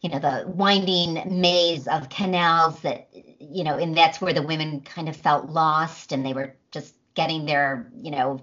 you 0.00 0.10
know, 0.10 0.18
the 0.18 0.44
winding 0.46 1.40
maze 1.40 1.88
of 1.88 2.08
canals 2.08 2.80
that, 2.80 3.08
you 3.40 3.64
know, 3.64 3.76
and 3.76 3.96
that's 3.96 4.20
where 4.20 4.32
the 4.32 4.42
women 4.42 4.80
kind 4.82 5.08
of 5.08 5.16
felt 5.16 5.48
lost 5.48 6.12
and 6.12 6.24
they 6.24 6.32
were 6.32 6.54
just 6.70 6.94
getting 7.14 7.46
their, 7.46 7.90
you 8.02 8.10
know, 8.10 8.40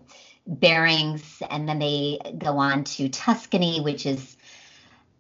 bearings. 0.48 1.42
And 1.50 1.70
then 1.70 1.80
they 1.80 2.20
go 2.38 2.58
on 2.58 2.84
to 2.86 3.08
Tuscany, 3.10 3.82
which 3.82 4.06
is 4.06 4.36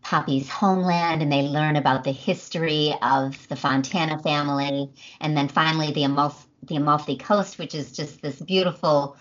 Poppy's 0.02 0.50
homeland 0.50 1.22
and 1.22 1.32
they 1.32 1.44
learn 1.44 1.76
about 1.76 2.04
the 2.04 2.12
history 2.12 2.94
of 3.02 3.48
the 3.48 3.56
Fontana 3.56 4.20
family. 4.20 4.92
And 5.22 5.38
then 5.38 5.48
finally, 5.48 5.92
the, 5.94 6.04
Amalfi, 6.04 6.48
the 6.64 6.76
Amalfi 6.76 7.18
Coast, 7.18 7.58
which 7.58 7.76
is 7.76 7.92
just 7.94 8.22
this 8.22 8.42
beautiful, 8.42 9.18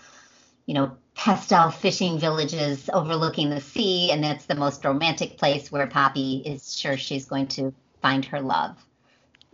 you 0.65 0.73
know, 0.73 0.97
pastel 1.15 1.71
fishing 1.71 2.19
villages 2.19 2.89
overlooking 2.91 3.49
the 3.49 3.61
sea. 3.61 4.11
And 4.11 4.23
that's 4.23 4.45
the 4.45 4.55
most 4.55 4.83
romantic 4.83 5.37
place 5.37 5.71
where 5.71 5.87
Poppy 5.87 6.43
is 6.45 6.77
sure 6.77 6.97
she's 6.97 7.25
going 7.25 7.47
to 7.47 7.73
find 8.01 8.25
her 8.25 8.41
love. 8.41 8.77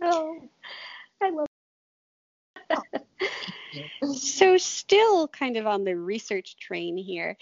Oh, 0.02 0.48
I 1.20 1.30
love 1.30 1.46
so 4.14 4.56
still 4.56 5.28
kind 5.28 5.56
of 5.56 5.66
on 5.66 5.84
the 5.84 5.96
research 5.96 6.56
train 6.56 6.96
here 6.96 7.36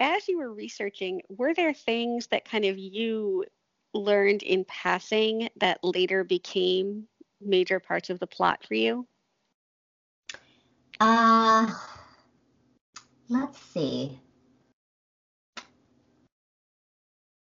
as 0.00 0.28
you 0.28 0.38
were 0.38 0.52
researching, 0.52 1.22
were 1.28 1.54
there 1.54 1.72
things 1.72 2.26
that 2.28 2.44
kind 2.44 2.64
of 2.64 2.78
you 2.78 3.44
learned 3.92 4.42
in 4.42 4.64
passing 4.64 5.48
that 5.56 5.82
later 5.82 6.24
became 6.24 7.06
major 7.40 7.80
parts 7.80 8.10
of 8.10 8.18
the 8.18 8.26
plot 8.26 8.64
for 8.66 8.74
you? 8.74 9.06
Uh, 11.00 11.72
let's 13.28 13.58
see. 13.58 14.20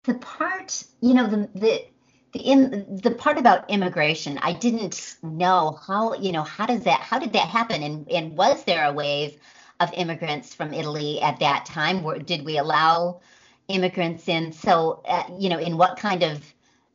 The 0.04 0.14
part, 0.14 0.84
you 1.00 1.14
know, 1.14 1.26
the 1.28 1.48
the 1.54 1.84
the 2.32 2.40
in 2.40 3.00
the 3.02 3.12
part 3.12 3.38
about 3.38 3.70
immigration, 3.70 4.38
I 4.42 4.52
didn't 4.52 5.16
know 5.22 5.78
how, 5.86 6.14
you 6.14 6.32
know, 6.32 6.42
how 6.42 6.66
does 6.66 6.84
that 6.84 7.00
how 7.00 7.18
did 7.18 7.32
that 7.34 7.48
happen 7.48 7.82
and 7.82 8.10
and 8.10 8.36
was 8.36 8.64
there 8.64 8.84
a 8.84 8.92
wave 8.92 9.38
of 9.80 9.92
immigrants 9.94 10.54
from 10.54 10.72
Italy 10.72 11.20
at 11.20 11.40
that 11.40 11.66
time? 11.66 12.02
Were, 12.02 12.18
did 12.18 12.44
we 12.44 12.58
allow 12.58 13.20
immigrants 13.68 14.28
in? 14.28 14.52
So, 14.52 15.02
uh, 15.06 15.24
you 15.38 15.48
know, 15.48 15.58
in 15.58 15.76
what 15.76 15.98
kind 15.98 16.22
of, 16.22 16.42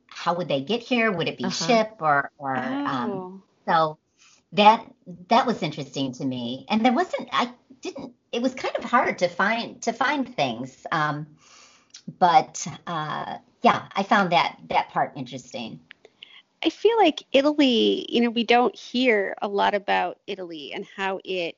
how 0.07 0.33
would 0.35 0.47
they 0.47 0.61
get 0.61 0.81
here? 0.81 1.11
Would 1.11 1.27
it 1.27 1.37
be 1.37 1.45
uh-huh. 1.45 1.67
ship 1.67 1.95
or, 1.99 2.31
or 2.37 2.55
um, 2.55 2.85
oh. 2.87 2.89
um, 2.89 3.43
so 3.65 3.97
that 4.53 4.85
that 5.29 5.45
was 5.45 5.61
interesting 5.61 6.13
to 6.13 6.25
me. 6.25 6.65
And 6.69 6.83
there 6.83 6.93
wasn't 6.93 7.29
I 7.31 7.51
didn't 7.81 8.13
it 8.31 8.41
was 8.41 8.53
kind 8.53 8.75
of 8.77 8.83
hard 8.83 9.19
to 9.19 9.27
find 9.27 9.81
to 9.81 9.93
find 9.93 10.35
things. 10.35 10.85
Um, 10.91 11.27
but 12.19 12.65
uh, 12.85 13.37
yeah, 13.61 13.87
I 13.95 14.03
found 14.03 14.31
that 14.31 14.57
that 14.69 14.89
part 14.89 15.13
interesting. 15.15 15.79
I 16.63 16.69
feel 16.69 16.97
like 16.97 17.23
Italy, 17.31 18.05
you 18.09 18.21
know, 18.21 18.29
we 18.31 18.43
don't 18.43 18.75
hear 18.75 19.35
a 19.41 19.47
lot 19.47 19.75
about 19.75 20.19
Italy 20.25 20.73
and 20.73 20.85
how 20.95 21.19
it 21.23 21.55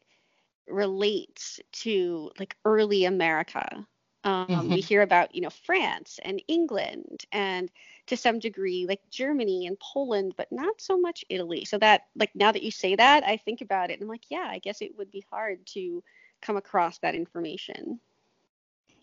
relates 0.67 1.59
to 1.71 2.31
like 2.37 2.55
early 2.65 3.05
America. 3.05 3.87
Um, 4.25 4.47
mm-hmm. 4.47 4.73
We 4.73 4.81
hear 4.81 5.01
about, 5.01 5.33
you 5.33 5.41
know, 5.41 5.49
France 5.49 6.19
and 6.23 6.41
England 6.49 7.25
and 7.31 7.71
to 8.07 8.17
some 8.17 8.39
degree 8.39 8.85
like 8.85 8.99
Germany 9.09 9.67
and 9.67 9.79
Poland, 9.79 10.33
but 10.35 10.51
not 10.51 10.81
so 10.81 10.99
much 10.99 11.23
Italy. 11.29 11.63
So 11.63 11.77
that, 11.77 12.07
like, 12.17 12.35
now 12.35 12.51
that 12.51 12.63
you 12.63 12.71
say 12.71 12.95
that, 12.95 13.23
I 13.23 13.37
think 13.37 13.61
about 13.61 13.91
it 13.91 13.93
and 13.93 14.03
I'm 14.03 14.09
like, 14.09 14.29
yeah, 14.29 14.47
I 14.49 14.59
guess 14.59 14.81
it 14.81 14.97
would 14.97 15.09
be 15.09 15.23
hard 15.31 15.65
to 15.67 16.03
come 16.41 16.57
across 16.57 16.97
that 16.99 17.15
information. 17.15 17.99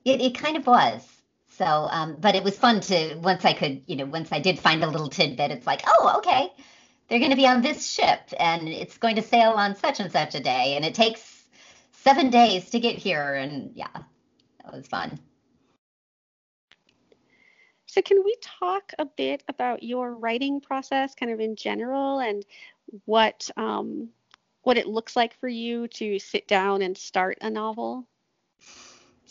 It, 0.05 0.21
it 0.21 0.35
kind 0.35 0.57
of 0.57 0.67
was. 0.67 1.03
So, 1.51 1.65
um, 1.65 2.17
but 2.21 2.35
it 2.35 2.45
was 2.45 2.59
fun 2.59 2.81
to 2.83 3.17
once 3.17 3.45
I 3.45 3.53
could, 3.53 3.83
you 3.87 3.97
know, 3.97 4.05
once 4.05 4.31
I 4.31 4.41
did 4.41 4.59
find 4.59 4.85
a 4.85 4.89
little 4.89 5.09
tidbit, 5.09 5.51
it's 5.51 5.67
like, 5.67 5.83
oh, 5.87 6.15
okay, 6.19 6.53
they're 7.09 7.19
going 7.19 7.31
to 7.31 7.37
be 7.37 7.47
on 7.47 7.63
this 7.63 7.87
ship 7.87 8.21
and 8.39 8.69
it's 8.69 8.99
going 8.99 9.17
to 9.17 9.23
sail 9.23 9.53
on 9.53 9.77
such 9.77 10.01
and 10.01 10.13
such 10.13 10.35
a 10.35 10.41
day, 10.41 10.77
and 10.77 10.85
it 10.85 10.95
takes 10.95 11.45
seven 11.93 12.31
days 12.31 12.71
to 12.71 12.81
get 12.81 12.97
here, 12.97 13.35
and 13.35 13.73
yeah, 13.75 13.89
that 13.93 14.73
was 14.73 14.87
fun. 14.87 15.19
So, 17.87 18.03
can 18.03 18.23
we 18.25 18.37
talk 18.43 18.93
a 18.99 19.07
bit 19.07 19.43
about 19.49 19.83
your 19.83 20.13
writing 20.15 20.61
process, 20.61 21.15
kind 21.15 21.33
of 21.33 21.41
in 21.41 21.57
general, 21.57 22.19
and 22.19 22.45
what 23.07 23.49
um, 23.57 24.11
what 24.67 24.77
it 24.77 24.89
looks 24.89 25.15
like 25.15 25.39
for 25.39 25.49
you 25.49 25.87
to 25.87 26.19
sit 26.19 26.49
down 26.49 26.83
and 26.83 26.99
start 26.99 27.39
a 27.41 27.49
novel? 27.49 28.05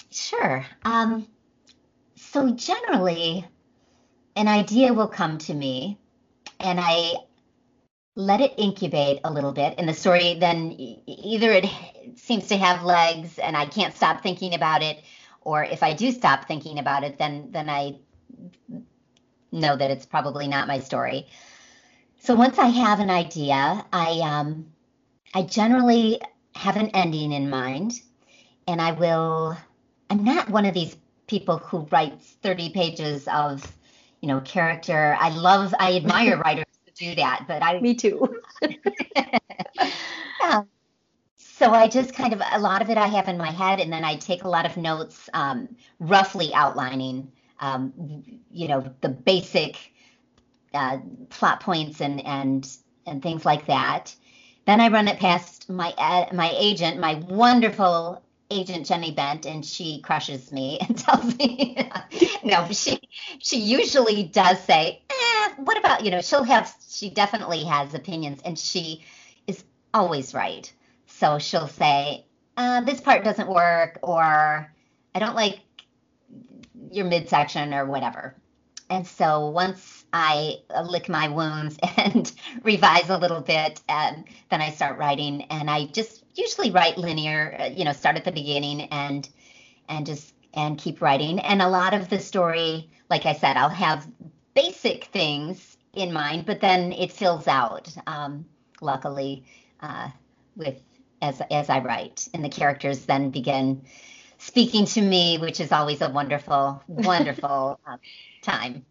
Sure. 0.10 0.66
Um, 0.84 1.28
so 2.16 2.52
generally, 2.52 3.46
an 4.38 4.48
idea 4.48 4.94
will 4.94 5.10
come 5.10 5.38
to 5.40 5.54
me, 5.54 6.00
and 6.62 6.80
I 6.82 7.16
let 8.16 8.40
it 8.40 8.54
incubate 8.58 9.20
a 9.26 9.32
little 9.32 9.52
bit. 9.52 9.76
And 9.78 9.90
the 9.90 9.94
story 9.94 10.36
then 10.40 10.74
either 11.06 11.52
it 11.52 11.66
seems 12.16 12.48
to 12.48 12.56
have 12.56 12.84
legs, 12.86 13.38
and 13.38 13.58
I 13.58 13.66
can't 13.66 13.94
stop 13.94 14.24
thinking 14.24 14.54
about 14.54 14.84
it, 14.84 15.04
or 15.42 15.66
if 15.66 15.84
I 15.84 15.94
do 15.94 16.14
stop 16.14 16.48
thinking 16.48 16.80
about 16.80 17.04
it, 17.04 17.18
then 17.18 17.50
then 17.52 17.70
I 17.70 17.98
know 19.52 19.76
that 19.76 19.92
it's 19.92 20.06
probably 20.06 20.48
not 20.48 20.70
my 20.70 20.80
story. 20.80 21.28
So 22.20 22.36
once 22.36 22.58
I 22.58 22.68
have 22.68 23.02
an 23.02 23.10
idea, 23.10 23.86
I 23.92 24.22
um, 24.24 24.72
I 25.36 25.44
generally 25.44 26.22
have 26.56 26.78
an 26.78 26.90
ending 26.90 27.34
in 27.34 27.50
mind, 27.50 28.02
and 28.68 28.82
I 28.82 28.94
will. 28.94 29.58
I'm 30.10 30.24
not 30.24 30.50
one 30.50 30.66
of 30.66 30.74
these 30.74 30.96
people 31.28 31.58
who 31.60 31.80
writes 31.92 32.38
30 32.42 32.70
pages 32.70 33.28
of, 33.28 33.72
you 34.22 34.30
know, 34.30 34.42
character. 34.42 35.18
I 35.20 35.30
love, 35.30 35.76
I 35.80 35.96
admire 35.98 36.38
writers 36.46 36.66
who 36.86 36.92
do 36.94 37.16
that, 37.16 37.46
but 37.48 37.62
I. 37.64 37.82
Me 37.82 37.96
too. 37.96 38.36
yeah. 39.16 40.64
So 41.38 41.72
I 41.72 41.88
just 41.88 42.14
kind 42.14 42.34
of, 42.34 42.42
a 42.52 42.60
lot 42.60 42.82
of 42.82 42.90
it 42.90 42.98
I 42.98 43.08
have 43.08 43.30
in 43.30 43.38
my 43.38 43.52
head, 43.52 43.80
and 43.80 43.94
then 43.94 44.04
I 44.04 44.18
take 44.18 44.44
a 44.44 44.50
lot 44.50 44.66
of 44.66 44.78
notes, 44.78 45.30
um, 45.34 45.76
roughly 46.00 46.54
outlining, 46.54 47.32
um, 47.62 47.94
you 48.52 48.68
know, 48.68 48.94
the 49.02 49.10
basic 49.10 49.78
uh, 50.74 51.00
plot 51.30 51.62
points 51.62 52.02
and, 52.02 52.26
and, 52.26 52.70
and 53.08 53.24
things 53.24 53.46
like 53.46 53.68
that. 53.68 54.16
Then 54.66 54.82
I 54.82 54.90
run 54.90 55.08
it 55.08 55.20
past 55.20 55.70
my 55.70 55.94
uh, 55.98 56.28
my 56.34 56.52
agent, 56.56 57.00
my 57.00 57.16
wonderful 57.16 58.22
agent 58.52 58.86
Jenny 58.86 59.12
Bent 59.12 59.46
and 59.46 59.66
she 59.66 60.02
crushes 60.02 60.52
me 60.52 60.80
and 60.88 60.98
tells 60.98 61.38
me 61.38 61.78
no 62.44 62.68
she 62.72 63.00
she 63.40 63.58
usually 63.60 64.24
does 64.24 64.60
say 64.64 65.02
eh, 65.10 65.50
what 65.58 65.78
about 65.78 66.06
you 66.06 66.12
know 66.12 66.22
she'll 66.22 66.44
have 66.44 66.74
she 66.88 67.10
definitely 67.10 67.64
has 67.64 67.94
opinions 67.94 68.42
and 68.46 68.58
she 68.58 69.04
is 69.48 69.64
always 69.94 70.34
right. 70.34 70.72
So 71.08 71.40
she'll 71.40 71.68
say 71.68 72.26
uh, 72.58 72.82
this 72.82 73.02
part 73.02 73.24
doesn't 73.24 73.50
work 73.50 74.00
or 74.04 74.72
I 75.16 75.20
don't 75.20 75.36
like 75.36 75.60
your 76.92 77.06
midsection 77.06 77.74
or 77.74 77.86
whatever. 77.86 78.36
And 78.90 79.08
so 79.08 79.50
once 79.50 79.95
I 80.18 80.60
lick 80.86 81.10
my 81.10 81.28
wounds 81.28 81.78
and 81.98 82.32
revise 82.64 83.10
a 83.10 83.18
little 83.18 83.42
bit, 83.42 83.82
and 83.90 84.24
then 84.50 84.62
I 84.62 84.72
start 84.72 84.98
writing. 84.98 85.42
And 85.50 85.70
I 85.70 85.88
just 85.88 86.24
usually 86.36 86.72
write 86.72 86.98
linear, 86.98 87.58
uh, 87.60 87.66
you 87.66 87.84
know, 87.84 87.92
start 87.92 88.16
at 88.16 88.24
the 88.24 88.32
beginning 88.32 88.84
and 88.84 89.28
and 89.90 90.06
just 90.06 90.34
and 90.54 90.78
keep 90.78 91.02
writing. 91.02 91.40
And 91.40 91.62
a 91.62 91.68
lot 91.68 91.94
of 91.94 92.08
the 92.08 92.20
story, 92.20 92.90
like 93.10 93.26
I 93.26 93.34
said, 93.34 93.58
I'll 93.58 93.68
have 93.68 94.08
basic 94.54 95.04
things 95.06 95.76
in 95.92 96.14
mind, 96.14 96.46
but 96.46 96.62
then 96.62 96.94
it 96.94 97.12
fills 97.12 97.46
out. 97.46 97.94
Um, 98.08 98.46
luckily, 98.80 99.44
uh, 99.82 100.12
with 100.56 100.82
as 101.22 101.42
as 101.52 101.70
I 101.70 101.80
write, 101.80 102.30
and 102.34 102.42
the 102.42 102.50
characters 102.50 103.06
then 103.06 103.32
begin 103.32 103.84
speaking 104.38 104.86
to 104.86 105.02
me, 105.02 105.40
which 105.40 105.60
is 105.60 105.74
always 105.74 106.02
a 106.02 106.10
wonderful, 106.10 106.82
wonderful 106.88 107.82
uh, 107.86 107.98
time. 108.42 108.86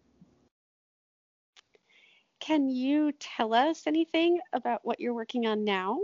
Can 2.45 2.69
you 2.69 3.11
tell 3.13 3.55
us 3.55 3.87
anything 3.87 4.39
about 4.53 4.81
what 4.83 4.99
you're 4.99 5.15
working 5.15 5.47
on 5.47 5.63
now? 5.63 5.99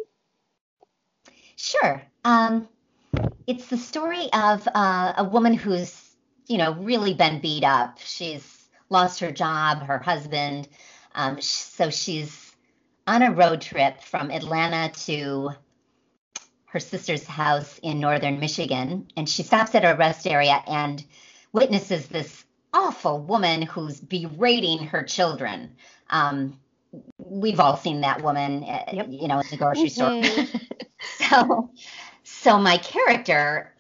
Sure. 1.56 2.02
Um, 2.26 2.68
it's 3.46 3.68
the 3.68 3.78
story 3.78 4.28
of 4.34 4.68
uh, 4.74 5.14
a 5.18 5.24
woman 5.24 5.54
who's, 5.54 6.16
you 6.48 6.58
know, 6.58 6.74
really 6.74 7.14
been 7.14 7.42
beat 7.42 7.64
up. 7.64 8.00
She's 8.00 8.68
lost 8.90 9.20
her 9.20 9.32
job, 9.32 9.84
her 9.84 10.00
husband. 10.00 10.68
Um, 11.14 11.40
so 11.42 11.92
she's 11.92 12.56
on 13.06 13.22
a 13.22 13.32
road 13.32 13.62
trip 13.62 14.02
from 14.02 14.32
Atlanta 14.32 14.92
to 15.06 15.52
her 16.66 16.80
sister's 16.80 17.28
house 17.28 17.80
in 17.84 18.00
northern 18.00 18.40
Michigan. 18.40 19.08
And 19.16 19.30
she 19.30 19.44
stops 19.44 19.76
at 19.76 19.86
a 19.86 19.96
rest 19.96 20.26
area 20.26 20.64
and 20.66 21.06
witnesses 21.54 22.08
this 22.08 22.46
awful 22.74 23.20
woman 23.20 23.62
who's 23.62 24.00
berating 24.00 24.88
her 24.88 25.04
children. 25.04 25.76
Um, 26.12 26.60
we've 27.18 27.60
all 27.60 27.78
seen 27.78 28.02
that 28.02 28.22
woman, 28.22 28.64
uh, 28.64 28.84
yep. 28.92 29.08
you 29.10 29.28
know, 29.28 29.40
in 29.40 29.48
the 29.50 29.58
grocery 29.58 29.90
mm-hmm. 29.90 30.44
store. 30.44 30.60
so, 31.30 31.72
so 32.24 32.58
my 32.58 32.78
character 32.78 33.74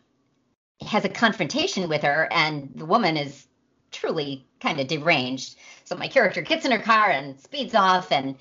has 0.82 1.06
a 1.06 1.10
confrontation 1.10 1.89
with 1.89 2.04
her, 2.04 2.28
and 2.32 2.72
the 2.76 2.86
woman 2.86 3.17
is 3.17 3.48
truly 3.91 4.46
kind 4.60 4.80
of 4.80 4.88
deranged. 4.88 5.58
So 5.84 5.96
my 5.96 6.08
character 6.08 6.41
gets 6.41 6.65
in 6.65 6.72
her 6.72 6.80
car 6.80 7.10
and 7.10 7.39
speeds 7.39 7.76
off, 7.76 8.12
and 8.12 8.36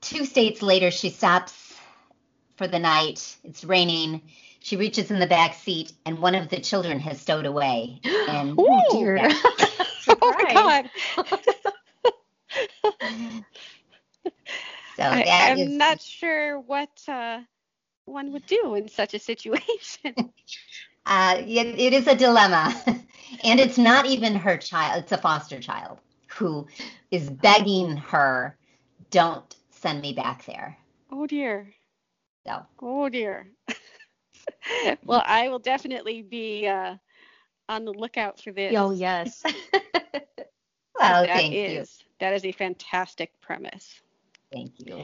two 0.00 0.24
states 0.24 0.62
later, 0.62 0.90
she 0.90 1.10
stops 1.10 1.74
for 2.56 2.68
the 2.68 2.78
night. 2.78 3.36
It's 3.44 3.64
raining. 3.64 4.22
She 4.60 4.76
reaches 4.76 5.10
in 5.10 5.18
the 5.18 5.26
back 5.26 5.54
seat, 5.54 5.92
and 6.06 6.18
one 6.18 6.34
of 6.34 6.48
the 6.48 6.60
children 6.60 7.00
has 7.00 7.20
stowed 7.20 7.46
away. 7.46 8.00
And 8.28 8.54
oh 8.56 8.82
dear! 8.92 9.18
oh 10.22 10.34
my 10.44 10.52
god! 10.54 10.90
so 14.96 15.02
I, 15.02 15.22
am 15.50 15.58
is... 15.58 15.70
not 15.70 16.00
sure 16.00 16.60
what 16.60 16.90
uh, 17.08 17.40
one 18.04 18.32
would 18.32 18.46
do 18.46 18.74
in 18.74 18.88
such 18.88 19.14
a 19.14 19.18
situation. 19.18 20.14
uh, 21.06 21.36
it, 21.38 21.78
it 21.78 21.92
is 21.92 22.06
a 22.06 22.14
dilemma, 22.14 22.74
and 23.44 23.60
it's 23.60 23.78
not 23.78 24.06
even 24.06 24.34
her 24.34 24.56
child; 24.56 25.02
it's 25.02 25.12
a 25.12 25.18
foster 25.18 25.60
child 25.60 25.98
who 26.28 26.66
is 27.10 27.30
begging 27.30 27.96
her, 27.96 28.56
"Don't 29.10 29.54
send 29.70 30.00
me 30.00 30.12
back 30.12 30.44
there." 30.46 30.78
Oh 31.10 31.26
dear. 31.26 31.72
So. 32.46 32.66
Oh 32.80 33.08
dear. 33.08 33.48
well, 35.04 35.22
I 35.24 35.48
will 35.48 35.58
definitely 35.58 36.22
be 36.22 36.66
uh, 36.66 36.96
on 37.68 37.84
the 37.84 37.92
lookout 37.92 38.40
for 38.40 38.52
this. 38.52 38.74
Oh 38.76 38.90
yes. 38.90 39.42
well, 40.98 41.24
thank 41.26 41.54
is, 41.54 41.98
you. 42.00 42.11
That 42.22 42.34
is 42.34 42.44
a 42.44 42.52
fantastic 42.52 43.32
premise. 43.40 44.00
Thank 44.52 44.74
you. 44.78 45.02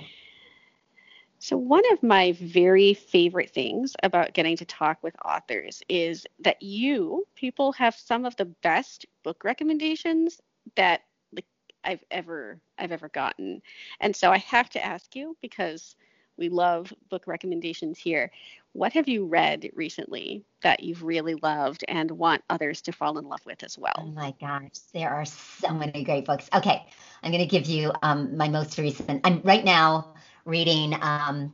So, 1.41 1.57
one 1.57 1.83
of 1.93 2.01
my 2.01 2.31
very 2.41 2.95
favorite 2.95 3.51
things 3.51 3.97
about 4.05 4.35
getting 4.35 4.57
to 4.57 4.65
talk 4.65 5.03
with 5.03 5.17
authors 5.25 5.83
is 5.89 6.29
that 6.39 6.63
you, 6.63 7.27
people, 7.35 7.73
have 7.73 7.97
some 7.97 8.25
of 8.25 8.37
the 8.37 8.45
best 8.45 9.05
book 9.25 9.43
recommendations 9.43 10.41
that 10.77 11.01
like, 11.35 11.47
I've 11.83 12.05
ever 12.13 12.61
I've 12.79 12.93
ever 12.93 13.09
gotten. 13.09 13.63
And 13.99 14.15
so 14.15 14.31
I 14.31 14.39
have 14.39 14.71
to 14.71 14.85
ask 14.85 15.17
you 15.17 15.37
because 15.43 15.97
we 16.37 16.49
love 16.49 16.95
book 17.11 17.25
recommendations 17.27 17.99
here. 17.99 18.31
What 18.79 18.93
have 18.93 19.09
you 19.09 19.27
read 19.27 19.71
recently 19.75 20.45
that 20.63 20.85
you've 20.85 21.03
really 21.03 21.35
loved 21.35 21.85
and 21.89 22.09
want 22.13 22.45
others 22.49 22.81
to 22.83 22.93
fall 22.93 23.19
in 23.19 23.25
love 23.25 23.41
with 23.45 23.65
as 23.65 23.77
well? 23.77 23.93
Oh 23.99 24.07
my 24.07 24.33
gosh, 24.41 24.71
there 24.95 25.11
are 25.11 25.25
so 25.25 25.75
many 25.75 26.05
great 26.05 26.25
books. 26.25 26.49
Okay, 26.55 26.87
I'm 27.25 27.33
going 27.33 27.43
to 27.43 27.51
give 27.51 27.67
you 27.67 27.91
um, 28.03 28.37
my 28.37 28.49
most 28.49 28.79
recent. 28.79 29.23
I'm 29.25 29.41
right 29.43 29.65
now 29.65 30.15
reading 30.45 30.95
um, 31.03 31.53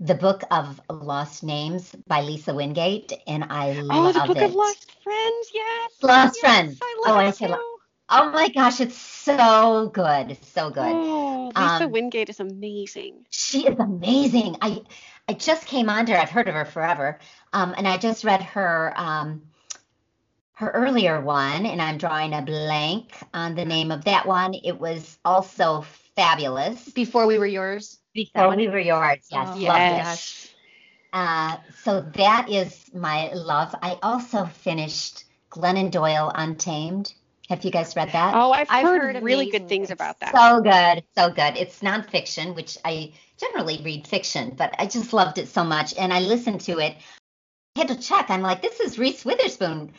the 0.00 0.16
book 0.16 0.42
of 0.50 0.80
Lost 0.90 1.44
Names 1.44 1.94
by 2.08 2.22
Lisa 2.22 2.52
Wingate, 2.52 3.12
and 3.28 3.44
I 3.44 3.72
oh, 3.72 4.10
love 4.10 4.16
it. 4.16 4.16
Oh, 4.16 4.26
the 4.26 4.34
book 4.34 4.42
it. 4.42 4.50
of 4.50 4.54
Lost 4.54 4.90
Friends, 5.04 5.50
yes. 5.54 5.92
Lost 6.02 6.36
yes, 6.36 6.40
Friends. 6.40 6.80
I 6.82 6.98
Oh, 7.04 7.14
love 7.14 7.18
I 7.18 7.30
it 7.30 7.34
say 7.34 7.46
too. 7.46 7.52
lo- 7.52 7.78
Oh 8.08 8.30
my 8.32 8.48
gosh, 8.48 8.80
it's 8.80 8.96
so 8.96 9.88
good, 9.94 10.36
so 10.46 10.70
good. 10.70 10.96
Oh, 10.96 11.52
Lisa 11.54 11.86
Um, 11.86 11.92
Wingate 11.92 12.28
is 12.28 12.40
amazing. 12.40 13.26
She 13.30 13.66
is 13.66 13.78
amazing. 13.78 14.56
I 14.60 14.82
I 15.30 15.34
just 15.34 15.64
came 15.64 15.88
on 15.88 16.06
to 16.06 16.12
her. 16.12 16.18
I've 16.18 16.30
heard 16.30 16.48
of 16.48 16.54
her 16.54 16.64
forever, 16.64 17.20
um, 17.52 17.72
and 17.78 17.86
I 17.86 17.98
just 17.98 18.24
read 18.24 18.42
her 18.42 18.92
um, 18.96 19.42
her 20.54 20.68
earlier 20.72 21.20
one, 21.20 21.66
and 21.66 21.80
I'm 21.80 21.98
drawing 21.98 22.34
a 22.34 22.42
blank 22.42 23.12
on 23.32 23.54
the 23.54 23.64
name 23.64 23.92
of 23.92 24.06
that 24.06 24.26
one. 24.26 24.54
It 24.54 24.80
was 24.80 25.18
also 25.24 25.82
fabulous. 26.16 26.88
Before 26.88 27.28
we 27.28 27.38
were 27.38 27.46
yours. 27.46 28.00
Before 28.12 28.56
we 28.56 28.66
were 28.66 28.80
yours, 28.80 29.18
yes, 29.30 29.50
Oh, 29.52 29.58
loved 29.60 29.60
it. 29.60 29.66
yes. 29.68 30.48
Uh, 31.12 31.58
so 31.84 32.00
that 32.16 32.48
is 32.50 32.90
my 32.92 33.30
love. 33.32 33.72
I 33.80 33.98
also 34.02 34.46
finished 34.46 35.26
Glennon 35.48 35.92
Doyle 35.92 36.32
Untamed. 36.34 37.14
Have 37.48 37.64
you 37.64 37.70
guys 37.70 37.94
read 37.94 38.10
that? 38.12 38.34
Oh, 38.34 38.50
I've, 38.50 38.66
I've 38.68 38.84
heard, 38.84 39.14
heard 39.14 39.22
really 39.22 39.46
good 39.46 39.68
things 39.68 39.88
things. 39.88 39.90
about 39.92 40.18
that. 40.20 40.34
So 40.34 40.60
good, 40.60 41.04
so 41.16 41.32
good. 41.32 41.56
It's 41.56 41.78
nonfiction, 41.82 42.56
which 42.56 42.78
I 42.84 43.12
generally 43.40 43.80
read 43.82 44.06
fiction, 44.06 44.54
but 44.56 44.74
I 44.78 44.86
just 44.86 45.12
loved 45.12 45.38
it 45.38 45.48
so 45.48 45.64
much. 45.64 45.94
And 45.96 46.12
I 46.12 46.20
listened 46.20 46.60
to 46.62 46.78
it. 46.78 46.96
I 47.76 47.80
had 47.80 47.88
to 47.88 47.96
check. 47.96 48.30
I'm 48.30 48.42
like, 48.42 48.62
this 48.62 48.80
is 48.80 48.98
Reese 48.98 49.24
Witherspoon 49.24 49.92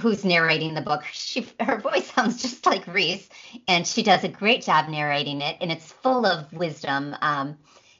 who's 0.00 0.24
narrating 0.24 0.74
the 0.74 0.80
book. 0.80 1.04
She 1.12 1.46
her 1.60 1.78
voice 1.80 2.10
sounds 2.14 2.42
just 2.42 2.66
like 2.66 2.86
Reese, 2.86 3.28
and 3.68 3.86
she 3.86 4.02
does 4.02 4.24
a 4.24 4.28
great 4.28 4.62
job 4.62 4.88
narrating 4.88 5.40
it, 5.40 5.56
and 5.60 5.70
it's 5.70 5.92
full 5.92 6.26
of 6.26 6.52
wisdom. 6.52 7.16
Um, 7.20 7.56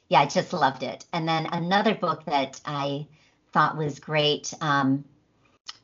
yeah, 0.09 0.21
I 0.21 0.25
just 0.25 0.53
loved 0.53 0.83
it. 0.83 1.05
And 1.13 1.27
then 1.27 1.47
another 1.47 1.95
book 1.95 2.25
that 2.25 2.61
I 2.65 3.07
thought 3.53 3.77
was 3.77 3.99
great 3.99 4.53
um, 4.61 5.03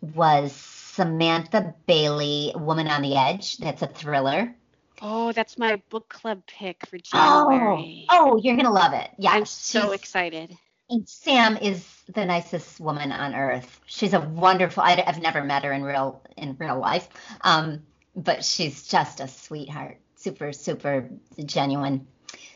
was 0.02 0.54
Samantha 0.54 1.74
Bailey, 1.88 2.54
Woman 2.56 2.88
on 2.88 3.02
the 3.02 3.16
Edge. 3.16 3.58
That's 3.58 3.82
a 3.82 3.88
thriller. 3.88 4.54
Oh, 5.02 5.32
that's 5.32 5.58
my 5.58 5.82
book 5.90 6.10
club 6.10 6.44
pick 6.46 6.86
for 6.86 6.98
Oh, 7.14 7.50
January. 7.50 8.06
oh, 8.10 8.40
you're 8.42 8.56
gonna 8.56 8.72
love 8.72 8.94
it. 8.94 9.10
Yeah, 9.18 9.32
I'm 9.34 9.46
so 9.46 9.92
excited. 9.92 10.56
And 10.90 11.08
Sam 11.08 11.58
is 11.58 11.86
the 12.14 12.26
nicest 12.26 12.80
woman 12.80 13.12
on 13.12 13.34
earth. 13.34 13.80
She's 13.86 14.14
a 14.14 14.20
wonderful. 14.20 14.84
I, 14.84 15.02
have 15.02 15.22
never 15.22 15.44
met 15.44 15.64
her 15.64 15.72
in 15.72 15.84
real 15.84 16.22
in 16.38 16.56
real 16.60 16.80
life, 16.80 17.08
um, 17.42 17.82
but 18.16 18.44
she's 18.44 18.88
just 18.88 19.20
a 19.20 19.28
sweetheart. 19.28 19.98
Super, 20.18 20.54
super 20.54 21.10
genuine. 21.46 22.06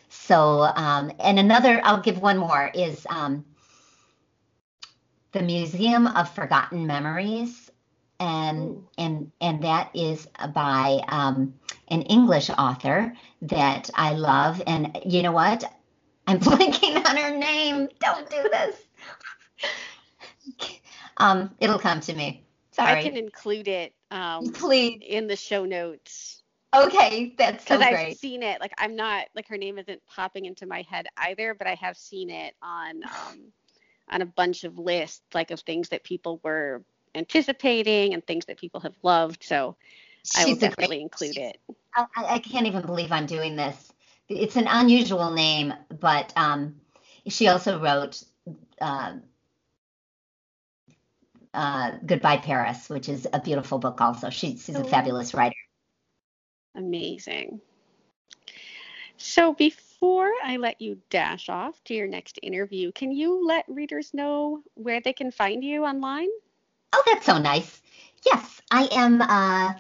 So, 0.10 0.62
um, 0.62 1.12
and 1.20 1.40
another, 1.40 1.82
I'll 1.84 2.02
give 2.02 2.20
one 2.22 2.38
more 2.38 2.70
is 2.74 3.06
um, 3.10 3.44
the 5.32 5.42
Museum 5.42 6.08
of 6.08 6.34
Forgotten 6.34 6.86
Memories, 6.88 7.65
and 8.20 8.62
Ooh. 8.62 8.90
and 8.98 9.32
and 9.42 9.64
that 9.64 9.90
is 9.94 10.28
by 10.54 11.02
um, 11.08 11.54
an 11.90 12.02
English 12.04 12.50
author 12.50 13.14
that 13.44 13.90
I 13.96 14.14
love. 14.14 14.62
And 14.66 15.00
you 15.06 15.24
know 15.24 15.32
what? 15.32 15.64
I'm 16.28 16.40
blanking 16.42 16.98
on 17.08 17.18
her 17.18 17.38
name. 17.38 17.90
Don't 18.00 18.30
do 18.30 18.50
this. 18.52 18.76
um, 21.18 21.54
it'll 21.60 21.80
come 21.80 22.00
to 22.02 22.14
me. 22.14 22.44
Sorry. 22.72 23.00
I 23.00 23.04
can 23.04 23.18
include 23.18 23.68
it 23.68 23.94
um, 24.12 24.52
Please. 24.54 25.00
in 25.02 25.28
the 25.28 25.36
show 25.36 25.66
notes 25.66 26.44
Okay, 26.76 27.34
that's 27.38 27.64
so 27.66 27.78
because 27.78 27.82
I've 27.82 27.94
great. 27.94 28.18
seen 28.18 28.44
it. 28.44 28.60
Like 28.60 28.74
I'm 28.78 28.96
not 28.96 29.28
like 29.34 29.48
her 29.48 29.58
name 29.58 29.78
isn't 29.80 30.02
popping 30.08 30.46
into 30.46 30.66
my 30.66 30.84
head 30.90 31.08
either, 31.18 31.54
but 31.54 31.68
I 31.68 31.76
have 31.76 31.98
seen 31.98 32.30
it 32.30 32.54
on 32.62 33.04
um, 33.04 33.40
on 34.10 34.22
a 34.22 34.26
bunch 34.26 34.64
of 34.66 34.78
lists 34.78 35.22
like 35.34 35.52
of 35.52 35.62
things 35.62 35.90
that 35.90 36.04
people 36.04 36.42
were 36.44 36.84
anticipating 37.16 38.14
and 38.14 38.26
things 38.26 38.46
that 38.46 38.58
people 38.58 38.82
have 38.82 38.96
loved. 39.04 39.44
So 39.44 39.76
I 40.36 40.46
will 40.46 40.52
She's 40.52 40.58
a 40.58 40.60
great- 40.60 40.70
definitely 40.70 41.02
include 41.02 41.38
it. 41.38 41.60
I, 41.96 42.06
I 42.16 42.40
can't 42.40 42.68
even 42.68 42.86
believe 42.86 43.12
I'm 43.12 43.26
doing 43.26 43.56
this. 43.56 43.92
It's 44.28 44.56
an 44.58 44.68
unusual 44.68 45.32
name, 45.32 45.74
but 46.00 46.34
um, 46.36 46.76
she 47.28 47.48
also 47.48 47.80
wrote 47.80 48.22
uh, 48.82 49.14
uh, 51.54 51.92
Goodbye 52.06 52.38
Paris, 52.38 52.90
which 52.90 53.08
is 53.08 53.28
a 53.32 53.40
beautiful 53.40 53.78
book. 53.78 54.02
Also, 54.02 54.30
she, 54.30 54.58
she's 54.58 54.76
a 54.76 54.84
Oh. 54.84 54.84
fabulous 54.84 55.34
writer. 55.34 55.56
Amazing. 56.76 57.62
So 59.18 59.54
before 59.54 60.30
I 60.44 60.58
let 60.58 60.82
you 60.82 61.00
dash 61.10 61.48
off 61.48 61.82
to 61.86 61.94
your 61.94 62.08
next 62.08 62.38
interview, 62.44 62.92
can 62.92 63.12
you 63.12 63.48
let 63.48 63.64
readers 63.70 64.14
know 64.14 64.62
where 64.74 65.00
they 65.00 65.14
can 65.14 65.32
find 65.32 65.64
you 65.64 65.86
online? 65.86 66.28
Oh, 66.98 67.04
that's 67.06 67.26
so 67.26 67.38
nice. 67.38 67.82
Yes, 68.26 68.62
I 68.72 68.88
am 68.94 69.22
uh, 69.22 69.74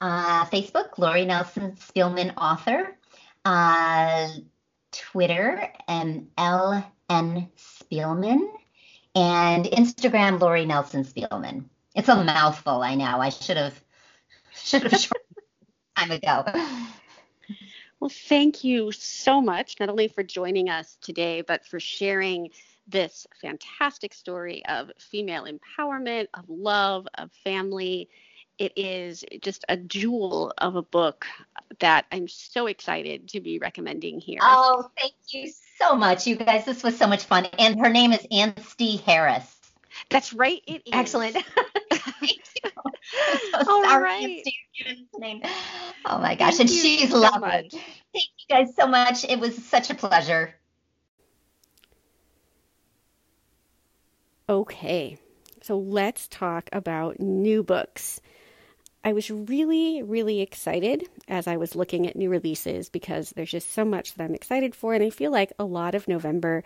uh, 0.00 0.44
Facebook, 0.46 0.98
Lori 0.98 1.24
Nelson 1.24 1.72
Spielman 1.72 2.34
author. 2.36 2.94
Uh, 3.46 4.28
Twitter, 4.94 5.72
and 5.88 6.28
LN 6.36 7.48
Spielman. 7.56 8.48
And 9.14 9.64
Instagram, 9.64 10.40
Lori 10.40 10.66
Nelson 10.66 11.04
Spielman. 11.04 11.64
It's 11.94 12.08
a 12.08 12.22
mouthful, 12.22 12.82
I 12.82 12.94
know. 12.94 13.20
I 13.20 13.30
should 13.30 13.56
have 13.56 13.80
should 14.54 14.82
have 14.82 15.10
time 15.96 16.10
ago. 16.10 16.44
Well, 18.00 18.10
thank 18.10 18.64
you 18.64 18.92
so 18.92 19.40
much, 19.40 19.76
not 19.80 19.88
only 19.88 20.08
for 20.08 20.22
joining 20.22 20.68
us 20.68 20.98
today, 21.00 21.40
but 21.40 21.64
for 21.64 21.80
sharing 21.80 22.50
this 22.86 23.26
fantastic 23.40 24.14
story 24.14 24.64
of 24.66 24.90
female 24.98 25.46
empowerment, 25.46 26.26
of 26.34 26.44
love, 26.48 27.06
of 27.16 27.30
family. 27.44 28.08
It 28.58 28.72
is 28.76 29.24
just 29.42 29.64
a 29.68 29.76
jewel 29.76 30.52
of 30.58 30.76
a 30.76 30.82
book 30.82 31.26
that 31.80 32.06
I'm 32.12 32.28
so 32.28 32.66
excited 32.66 33.28
to 33.30 33.40
be 33.40 33.58
recommending 33.58 34.20
here. 34.20 34.38
Oh, 34.42 34.88
thank 35.00 35.14
you 35.30 35.50
so 35.78 35.96
much, 35.96 36.26
you 36.26 36.36
guys. 36.36 36.64
This 36.64 36.82
was 36.82 36.96
so 36.96 37.06
much 37.06 37.24
fun. 37.24 37.46
And 37.58 37.80
her 37.80 37.90
name 37.90 38.12
is 38.12 38.24
Anstey 38.30 38.96
Harris. 38.96 39.56
That's 40.10 40.32
right. 40.32 40.62
It 40.66 40.82
is. 40.86 40.92
Excellent. 40.92 41.36
Thank 41.90 42.42
you. 42.62 42.70
I'm 43.28 43.64
so 43.64 43.88
All 43.88 44.00
right. 44.00 44.44
Oh 46.04 46.18
my 46.18 46.34
gosh, 46.34 46.56
Thank 46.56 46.60
and 46.60 46.70
she's 46.70 47.10
so 47.10 47.18
lovely. 47.18 47.40
much. 47.40 47.72
Thank 47.72 48.28
you 48.38 48.46
guys 48.48 48.74
so 48.76 48.86
much. 48.86 49.24
It 49.24 49.40
was 49.40 49.56
such 49.64 49.90
a 49.90 49.94
pleasure. 49.94 50.54
Okay, 54.46 55.16
so 55.62 55.78
let's 55.78 56.28
talk 56.28 56.68
about 56.70 57.18
new 57.18 57.62
books. 57.62 58.20
I 59.02 59.14
was 59.14 59.30
really, 59.30 60.02
really 60.02 60.42
excited 60.42 61.08
as 61.28 61.46
I 61.46 61.56
was 61.56 61.74
looking 61.74 62.06
at 62.06 62.14
new 62.14 62.28
releases 62.28 62.90
because 62.90 63.30
there's 63.30 63.50
just 63.50 63.72
so 63.72 63.86
much 63.86 64.14
that 64.14 64.24
I'm 64.24 64.34
excited 64.34 64.74
for. 64.74 64.92
And 64.92 65.02
I 65.02 65.08
feel 65.08 65.30
like 65.30 65.54
a 65.58 65.64
lot 65.64 65.94
of 65.94 66.08
November 66.08 66.62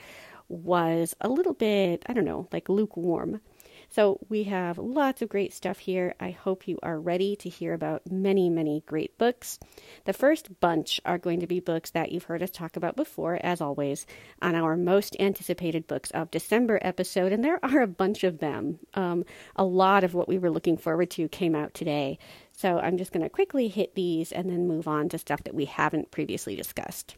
was 0.49 1.15
a 1.21 1.29
little 1.29 1.55
bit, 1.55 2.03
I 2.07 2.15
don't 2.15 2.25
know, 2.25 2.49
like 2.51 2.69
lukewarm. 2.69 3.41
So 3.91 4.19
we 4.29 4.45
have 4.45 4.77
lots 4.77 5.23
of 5.23 5.31
great 5.31 5.53
stuff 5.53 5.79
here. 5.79 6.15
I 6.21 6.31
hope 6.31 6.69
you 6.69 6.79
are 6.83 7.01
ready 7.01 7.37
to 7.37 7.49
hear 7.49 7.73
about 7.73 8.11
many, 8.11 8.51
many 8.51 8.83
great 8.87 9.17
books. 9.17 9.59
The 10.05 10.13
first 10.13 10.61
bunch 10.61 11.01
are 11.07 11.17
going 11.17 11.41
to 11.41 11.47
be 11.47 11.61
books 11.61 11.91
that 11.91 12.13
you've 12.13 12.25
heard 12.25 12.43
us 12.43 12.51
talk 12.51 12.77
about 12.77 12.97
before, 12.97 13.39
as 13.43 13.61
always, 13.61 14.07
on 14.43 14.55
our 14.55 14.77
most 14.77 15.17
anticipated 15.19 15.87
books 15.87 16.11
of 16.11 16.31
December 16.31 16.79
episode, 16.83 17.33
and 17.33 17.43
there 17.43 17.59
are 17.65 17.81
a 17.81 17.87
bunch 17.87 18.25
of 18.25 18.39
them. 18.39 18.79
Um, 18.95 19.25
a 19.57 19.65
lot 19.65 20.05
of 20.05 20.13
what 20.15 20.29
we 20.29 20.39
were 20.39 20.51
looking 20.51 20.77
forward 20.77 21.11
to 21.13 21.29
came 21.29 21.55
out 21.55 21.73
today. 21.73 22.19
So 22.53 22.79
I'm 22.79 22.99
just 22.99 23.13
going 23.13 23.23
to 23.23 23.31
quickly 23.31 23.69
hit 23.69 23.95
these 23.95 24.33
and 24.33 24.51
then 24.51 24.69
move 24.69 24.87
on 24.87 25.09
to 25.09 25.19
stuff 25.19 25.45
that 25.45 25.55
we 25.55 25.65
haven't 25.65 26.11
previously 26.11 26.57
discussed. 26.57 27.17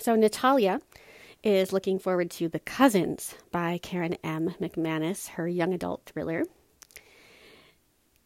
So, 0.00 0.14
Natalia 0.14 0.80
is 1.42 1.72
looking 1.72 1.98
forward 1.98 2.30
to 2.32 2.48
The 2.48 2.58
Cousins 2.58 3.34
by 3.52 3.78
Karen 3.78 4.16
M. 4.24 4.54
McManus, 4.60 5.28
her 5.30 5.46
young 5.46 5.72
adult 5.72 6.04
thriller. 6.04 6.44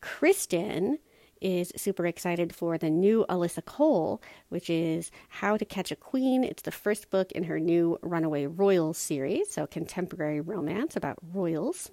Kristen 0.01 0.99
is 1.41 1.73
super 1.77 2.07
excited 2.07 2.55
for 2.55 2.79
the 2.79 2.89
new 2.89 3.27
Alyssa 3.29 3.65
Cole, 3.65 4.23
which 4.49 4.71
is 4.71 5.11
How 5.29 5.57
to 5.57 5.65
Catch 5.65 5.91
a 5.91 5.97
Queen. 5.97 6.45
It's 6.45 6.63
the 6.63 6.71
first 6.71 7.11
book 7.11 7.33
in 7.33 7.45
her 7.45 7.61
new 7.61 7.99
Runaway 8.03 8.47
Royals 8.47 8.97
series, 8.97 9.51
so 9.51 9.67
contemporary 9.67 10.41
romance 10.41 10.97
about 10.97 11.19
royals. 11.33 11.91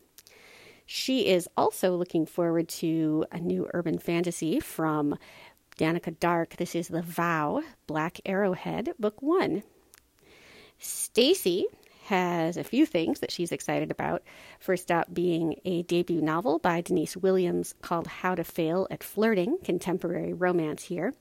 She 0.86 1.27
is 1.27 1.49
also 1.58 1.95
looking 1.95 2.25
forward 2.25 2.69
to 2.69 3.25
a 3.32 3.39
new 3.39 3.67
urban 3.73 3.99
fantasy 3.99 4.60
from 4.60 5.17
Danica 5.77 6.17
Dark. 6.19 6.55
This 6.55 6.75
is 6.75 6.88
The 6.88 7.01
Vow, 7.01 7.62
Black 7.88 8.19
Arrowhead, 8.25 8.93
Book 8.99 9.21
One. 9.21 9.63
Stacy 10.79 11.65
has 12.05 12.57
a 12.57 12.63
few 12.63 12.85
things 12.87 13.19
that 13.19 13.31
she's 13.31 13.51
excited 13.51 13.91
about. 13.91 14.23
First 14.59 14.89
up 14.89 15.13
being 15.13 15.59
a 15.65 15.83
debut 15.83 16.21
novel 16.21 16.57
by 16.57 16.81
Denise 16.81 17.15
Williams 17.15 17.75
called 17.81 18.07
How 18.07 18.33
to 18.33 18.43
Fail 18.43 18.87
at 18.89 19.03
Flirting, 19.03 19.57
contemporary 19.63 20.33
romance 20.33 20.85
here. 20.85 21.13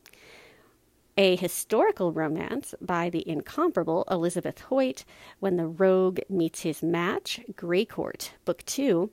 a 1.19 1.35
historical 1.37 2.13
romance 2.13 2.75
by 2.81 3.11
the 3.11 3.29
incomparable 3.29 4.05
Elizabeth 4.09 4.61
Hoyt, 4.61 5.05
When 5.41 5.57
the 5.57 5.67
Rogue 5.67 6.21
Meets 6.31 6.63
His 6.63 6.83
Match, 6.83 7.41
Grey 7.57 7.85
Court, 7.85 8.33
Book 8.45 8.65
Two. 8.65 9.11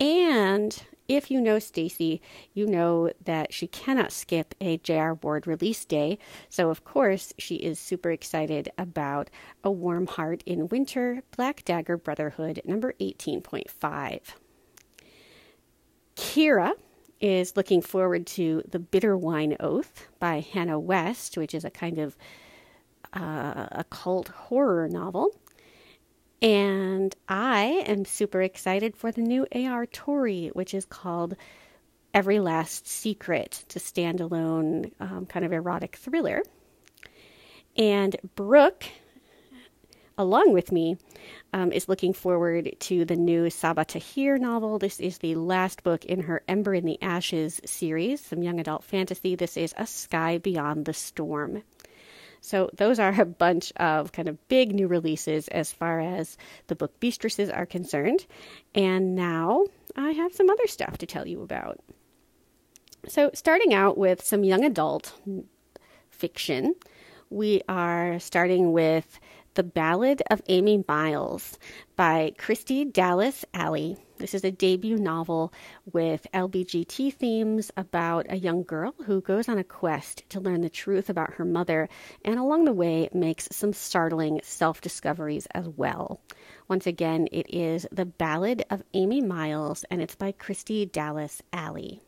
And 0.00 0.82
if 1.10 1.28
you 1.28 1.40
know 1.40 1.58
Stacy, 1.58 2.22
you 2.54 2.66
know 2.66 3.10
that 3.24 3.52
she 3.52 3.66
cannot 3.66 4.12
skip 4.12 4.54
a 4.60 4.76
J.R. 4.78 5.14
Ward 5.14 5.44
release 5.44 5.84
day. 5.84 6.18
So, 6.48 6.70
of 6.70 6.84
course, 6.84 7.32
she 7.36 7.56
is 7.56 7.80
super 7.80 8.12
excited 8.12 8.70
about 8.78 9.28
A 9.64 9.72
Warm 9.72 10.06
Heart 10.06 10.44
in 10.46 10.68
Winter, 10.68 11.24
Black 11.36 11.64
Dagger 11.64 11.96
Brotherhood, 11.96 12.62
number 12.64 12.94
18.5. 13.00 14.20
Kira 16.14 16.72
is 17.20 17.56
looking 17.56 17.82
forward 17.82 18.24
to 18.28 18.62
The 18.70 18.78
Bitter 18.78 19.16
Wine 19.16 19.56
Oath 19.58 20.06
by 20.20 20.38
Hannah 20.38 20.78
West, 20.78 21.36
which 21.36 21.54
is 21.56 21.64
a 21.64 21.70
kind 21.70 21.98
of 21.98 22.16
uh, 23.12 23.66
occult 23.72 24.28
horror 24.28 24.88
novel. 24.88 25.34
And 26.42 27.14
I 27.28 27.84
am 27.86 28.06
super 28.06 28.40
excited 28.40 28.96
for 28.96 29.12
the 29.12 29.20
new 29.20 29.46
A.R. 29.52 29.84
Torre, 29.86 30.48
which 30.54 30.72
is 30.72 30.86
called 30.86 31.36
Every 32.14 32.40
Last 32.40 32.88
Secret. 32.88 33.64
to 33.68 33.78
standalone 33.78 34.92
um, 35.00 35.26
kind 35.26 35.44
of 35.44 35.52
erotic 35.52 35.96
thriller. 35.96 36.42
And 37.76 38.16
Brooke, 38.36 38.84
along 40.16 40.54
with 40.54 40.72
me, 40.72 40.96
um, 41.52 41.72
is 41.72 41.88
looking 41.90 42.14
forward 42.14 42.74
to 42.80 43.04
the 43.04 43.16
new 43.16 43.44
Sabaa 43.44 43.86
Tahir 43.86 44.38
novel. 44.38 44.78
This 44.78 44.98
is 44.98 45.18
the 45.18 45.34
last 45.34 45.82
book 45.82 46.06
in 46.06 46.22
her 46.22 46.42
Ember 46.48 46.72
in 46.72 46.86
the 46.86 47.00
Ashes 47.02 47.60
series, 47.66 48.24
some 48.24 48.42
young 48.42 48.58
adult 48.58 48.82
fantasy. 48.82 49.36
This 49.36 49.58
is 49.58 49.74
A 49.76 49.86
Sky 49.86 50.38
Beyond 50.38 50.86
the 50.86 50.94
Storm. 50.94 51.62
So 52.40 52.70
those 52.74 52.98
are 52.98 53.20
a 53.20 53.26
bunch 53.26 53.72
of 53.76 54.12
kind 54.12 54.28
of 54.28 54.48
big 54.48 54.74
new 54.74 54.88
releases 54.88 55.48
as 55.48 55.72
far 55.72 56.00
as 56.00 56.36
the 56.68 56.74
book 56.74 56.98
Beastresses 57.00 57.50
are 57.50 57.66
concerned. 57.66 58.26
And 58.74 59.14
now 59.14 59.66
I 59.96 60.12
have 60.12 60.34
some 60.34 60.48
other 60.48 60.66
stuff 60.66 60.98
to 60.98 61.06
tell 61.06 61.26
you 61.26 61.42
about. 61.42 61.80
So 63.08 63.30
starting 63.34 63.74
out 63.74 63.96
with 63.96 64.24
some 64.24 64.44
young 64.44 64.64
adult 64.64 65.14
fiction, 66.10 66.74
we 67.30 67.62
are 67.68 68.18
starting 68.18 68.72
with 68.72 69.20
the 69.54 69.62
Ballad 69.62 70.22
of 70.30 70.42
Ami 70.48 70.84
Miles 70.86 71.58
by 71.96 72.32
Kristy 72.38 72.90
Dallas 72.90 73.44
Alley. 73.52 73.96
This 74.20 74.34
is 74.34 74.44
a 74.44 74.50
debut 74.50 74.98
novel 74.98 75.50
with 75.94 76.26
LBGT 76.34 77.14
themes 77.14 77.70
about 77.74 78.26
a 78.28 78.36
young 78.36 78.64
girl 78.64 78.94
who 79.06 79.22
goes 79.22 79.48
on 79.48 79.56
a 79.56 79.64
quest 79.64 80.28
to 80.28 80.40
learn 80.40 80.60
the 80.60 80.68
truth 80.68 81.08
about 81.08 81.32
her 81.32 81.44
mother 81.46 81.88
and 82.22 82.38
along 82.38 82.66
the 82.66 82.74
way 82.74 83.08
makes 83.14 83.48
some 83.50 83.72
startling 83.72 84.42
self 84.44 84.82
discoveries 84.82 85.46
as 85.54 85.66
well. 85.70 86.20
Once 86.68 86.86
again, 86.86 87.28
it 87.32 87.46
is 87.48 87.86
The 87.90 88.04
Ballad 88.04 88.62
of 88.68 88.82
Ami 88.94 89.22
Miles 89.22 89.86
and 89.90 90.02
it's 90.02 90.16
by 90.16 90.32
Kristy 90.32 90.92
Dallas 90.92 91.40
Alley. 91.54 92.02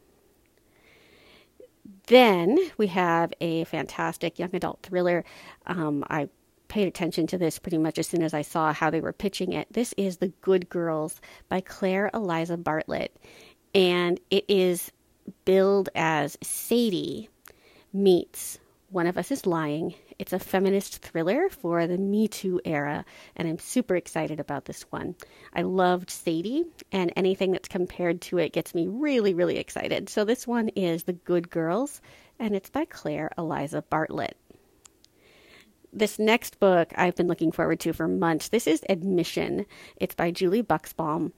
Then 2.09 2.59
we 2.77 2.88
have 2.88 3.33
a 3.40 3.64
fantastic 3.64 4.38
young 4.38 4.55
adult 4.55 4.83
thriller. 4.83 5.25
Um, 5.66 6.05
I 6.11 6.29
paid 6.73 6.89
attention 6.89 7.27
to 7.27 7.37
this 7.37 7.59
pretty 7.59 7.77
much 7.77 7.99
as 7.99 8.07
soon 8.07 8.23
as 8.23 8.33
I 8.33 8.41
saw 8.41 8.73
how 8.73 8.89
they 8.89 9.03
were 9.03 9.13
pitching 9.13 9.53
it. 9.53 9.71
This 9.71 9.93
is 9.99 10.17
The 10.17 10.33
Good 10.41 10.71
Girls 10.71 11.21
by 11.51 11.61
Claire 11.61 12.09
Eliza 12.15 12.57
Bartlett. 12.57 13.15
And 13.75 14.19
it 14.31 14.47
is 14.49 14.91
billed 15.45 15.91
as 15.95 16.39
Sadie 16.43 17.29
meets 17.93 18.59
One 18.89 19.07
of 19.07 19.19
Us 19.19 19.31
is 19.31 19.45
Lying. 19.45 19.95
It's 20.19 20.33
a 20.33 20.39
feminist 20.39 21.03
thriller 21.03 21.51
for 21.51 21.87
the 21.87 21.99
Me 21.99 22.27
Too 22.27 22.59
era, 22.65 23.05
and 23.37 23.47
I'm 23.47 23.59
super 23.59 23.95
excited 23.95 24.41
about 24.41 24.65
this 24.65 24.83
one. 24.89 25.15
I 25.53 25.63
loved 25.63 26.09
Sadie, 26.09 26.65
and 26.91 27.13
anything 27.17 27.53
that's 27.53 27.69
compared 27.69 28.23
to 28.23 28.39
it 28.39 28.55
gets 28.55 28.75
me 28.75 28.87
really, 28.89 29.35
really 29.35 29.59
excited. 29.59 30.09
So 30.09 30.25
this 30.25 30.47
one 30.47 30.69
is 30.71 31.05
The 31.05 31.13
Good 31.13 31.51
Girls, 31.51 32.01
and 32.39 32.57
it's 32.57 32.71
by 32.71 32.87
Claire 32.87 33.31
Eliza 33.37 33.83
Bartlett 33.83 34.39
this 35.93 36.19
next 36.19 36.59
book 36.59 36.93
I've 36.97 37.15
been 37.15 37.29
looking 37.29 37.53
forward 37.53 37.81
to 37.81 37.93
for 37.93 38.09
months. 38.09 38.49
This 38.49 38.67
is 38.67 38.83
Admission. 38.89 39.67
It's 39.97 40.15
by 40.15 40.31
Julie 40.31 40.63
Buxbaum, 40.63 41.33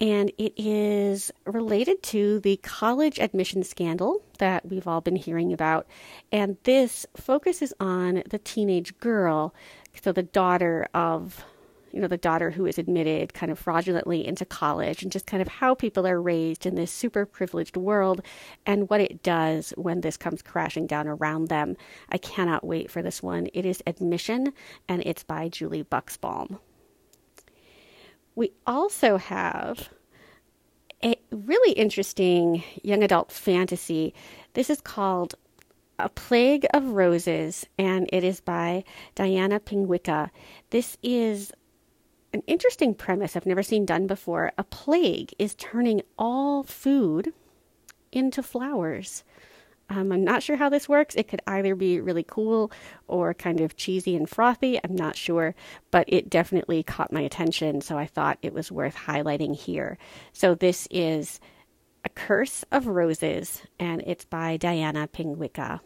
and 0.00 0.32
it 0.38 0.54
is 0.56 1.30
related 1.44 2.02
to 2.04 2.40
the 2.40 2.56
college 2.58 3.18
admission 3.18 3.62
scandal 3.62 4.22
that 4.38 4.66
we've 4.66 4.86
all 4.86 5.00
been 5.00 5.16
hearing 5.16 5.52
about. 5.52 5.86
And 6.32 6.56
this 6.64 7.06
focuses 7.16 7.72
on 7.78 8.22
the 8.28 8.38
teenage 8.38 8.98
girl, 8.98 9.54
so 10.00 10.12
the 10.12 10.22
daughter 10.22 10.88
of 10.94 11.44
you 11.92 12.00
know, 12.00 12.08
the 12.08 12.16
daughter 12.16 12.50
who 12.50 12.66
is 12.66 12.78
admitted 12.78 13.34
kind 13.34 13.50
of 13.50 13.58
fraudulently 13.58 14.26
into 14.26 14.44
college 14.44 15.02
and 15.02 15.12
just 15.12 15.26
kind 15.26 15.40
of 15.40 15.48
how 15.48 15.74
people 15.74 16.06
are 16.06 16.20
raised 16.20 16.66
in 16.66 16.74
this 16.74 16.92
super 16.92 17.24
privileged 17.24 17.76
world 17.76 18.20
and 18.66 18.90
what 18.90 19.00
it 19.00 19.22
does 19.22 19.72
when 19.76 20.00
this 20.00 20.16
comes 20.16 20.42
crashing 20.42 20.86
down 20.86 21.08
around 21.08 21.48
them. 21.48 21.76
I 22.10 22.18
cannot 22.18 22.64
wait 22.64 22.90
for 22.90 23.02
this 23.02 23.22
one. 23.22 23.48
It 23.54 23.64
is 23.64 23.82
Admission 23.86 24.52
and 24.88 25.02
it's 25.04 25.22
by 25.22 25.48
Julie 25.48 25.84
Buxbaum. 25.84 26.58
We 28.34 28.52
also 28.66 29.16
have 29.16 29.88
a 31.02 31.16
really 31.30 31.72
interesting 31.72 32.62
young 32.82 33.02
adult 33.02 33.32
fantasy. 33.32 34.14
This 34.54 34.70
is 34.70 34.80
called 34.80 35.34
a 35.98 36.08
Plague 36.08 36.66
of 36.72 36.90
Roses, 36.90 37.66
and 37.76 38.08
it 38.12 38.22
is 38.22 38.40
by 38.40 38.84
Diana 39.16 39.58
Pinguicha. 39.58 40.30
This 40.70 40.96
is 41.02 41.52
an 42.32 42.42
interesting 42.46 42.94
premise 42.94 43.36
I've 43.36 43.46
never 43.46 43.62
seen 43.62 43.86
done 43.86 44.06
before. 44.06 44.52
A 44.58 44.64
plague 44.64 45.34
is 45.38 45.54
turning 45.54 46.02
all 46.18 46.62
food 46.62 47.32
into 48.12 48.42
flowers. 48.42 49.24
Um, 49.90 50.12
I'm 50.12 50.24
not 50.24 50.42
sure 50.42 50.56
how 50.56 50.68
this 50.68 50.88
works. 50.88 51.14
It 51.14 51.28
could 51.28 51.40
either 51.46 51.74
be 51.74 52.00
really 52.00 52.24
cool 52.24 52.70
or 53.06 53.32
kind 53.32 53.60
of 53.60 53.76
cheesy 53.76 54.14
and 54.14 54.28
frothy. 54.28 54.78
I'm 54.84 54.94
not 54.94 55.16
sure, 55.16 55.54
but 55.90 56.04
it 56.08 56.28
definitely 56.28 56.82
caught 56.82 57.12
my 57.12 57.22
attention, 57.22 57.80
so 57.80 57.96
I 57.96 58.04
thought 58.04 58.38
it 58.42 58.52
was 58.52 58.70
worth 58.70 58.94
highlighting 58.94 59.56
here. 59.56 59.96
So, 60.34 60.54
this 60.54 60.88
is 60.90 61.40
A 62.04 62.10
Curse 62.10 62.66
of 62.70 62.86
Roses, 62.86 63.62
and 63.78 64.02
it's 64.06 64.26
by 64.26 64.58
Diana 64.58 65.08
Pinguicha 65.08 65.80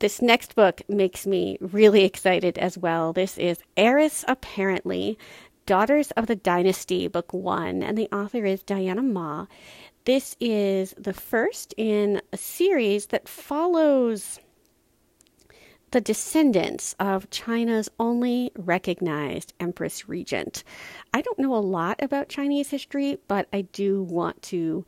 this 0.00 0.22
next 0.22 0.54
book 0.54 0.82
makes 0.88 1.26
me 1.26 1.58
really 1.60 2.04
excited 2.04 2.58
as 2.58 2.78
well. 2.78 3.12
This 3.12 3.38
is 3.38 3.62
Heiress 3.76 4.24
Apparently, 4.26 5.18
Daughters 5.66 6.10
of 6.12 6.26
the 6.26 6.36
Dynasty, 6.36 7.08
Book 7.08 7.32
One, 7.32 7.82
and 7.82 7.96
the 7.96 8.08
author 8.14 8.44
is 8.44 8.62
Diana 8.62 9.02
Ma. 9.02 9.46
This 10.04 10.36
is 10.40 10.94
the 10.98 11.14
first 11.14 11.74
in 11.76 12.20
a 12.32 12.36
series 12.36 13.06
that 13.06 13.28
follows 13.28 14.38
the 15.90 16.00
descendants 16.00 16.94
of 16.98 17.30
China's 17.30 17.88
only 18.00 18.50
recognized 18.56 19.54
Empress 19.60 20.08
Regent. 20.08 20.64
I 21.12 21.20
don't 21.20 21.38
know 21.38 21.54
a 21.54 21.58
lot 21.58 22.02
about 22.02 22.28
Chinese 22.28 22.70
history, 22.70 23.18
but 23.28 23.48
I 23.52 23.62
do 23.62 24.02
want 24.02 24.42
to 24.42 24.84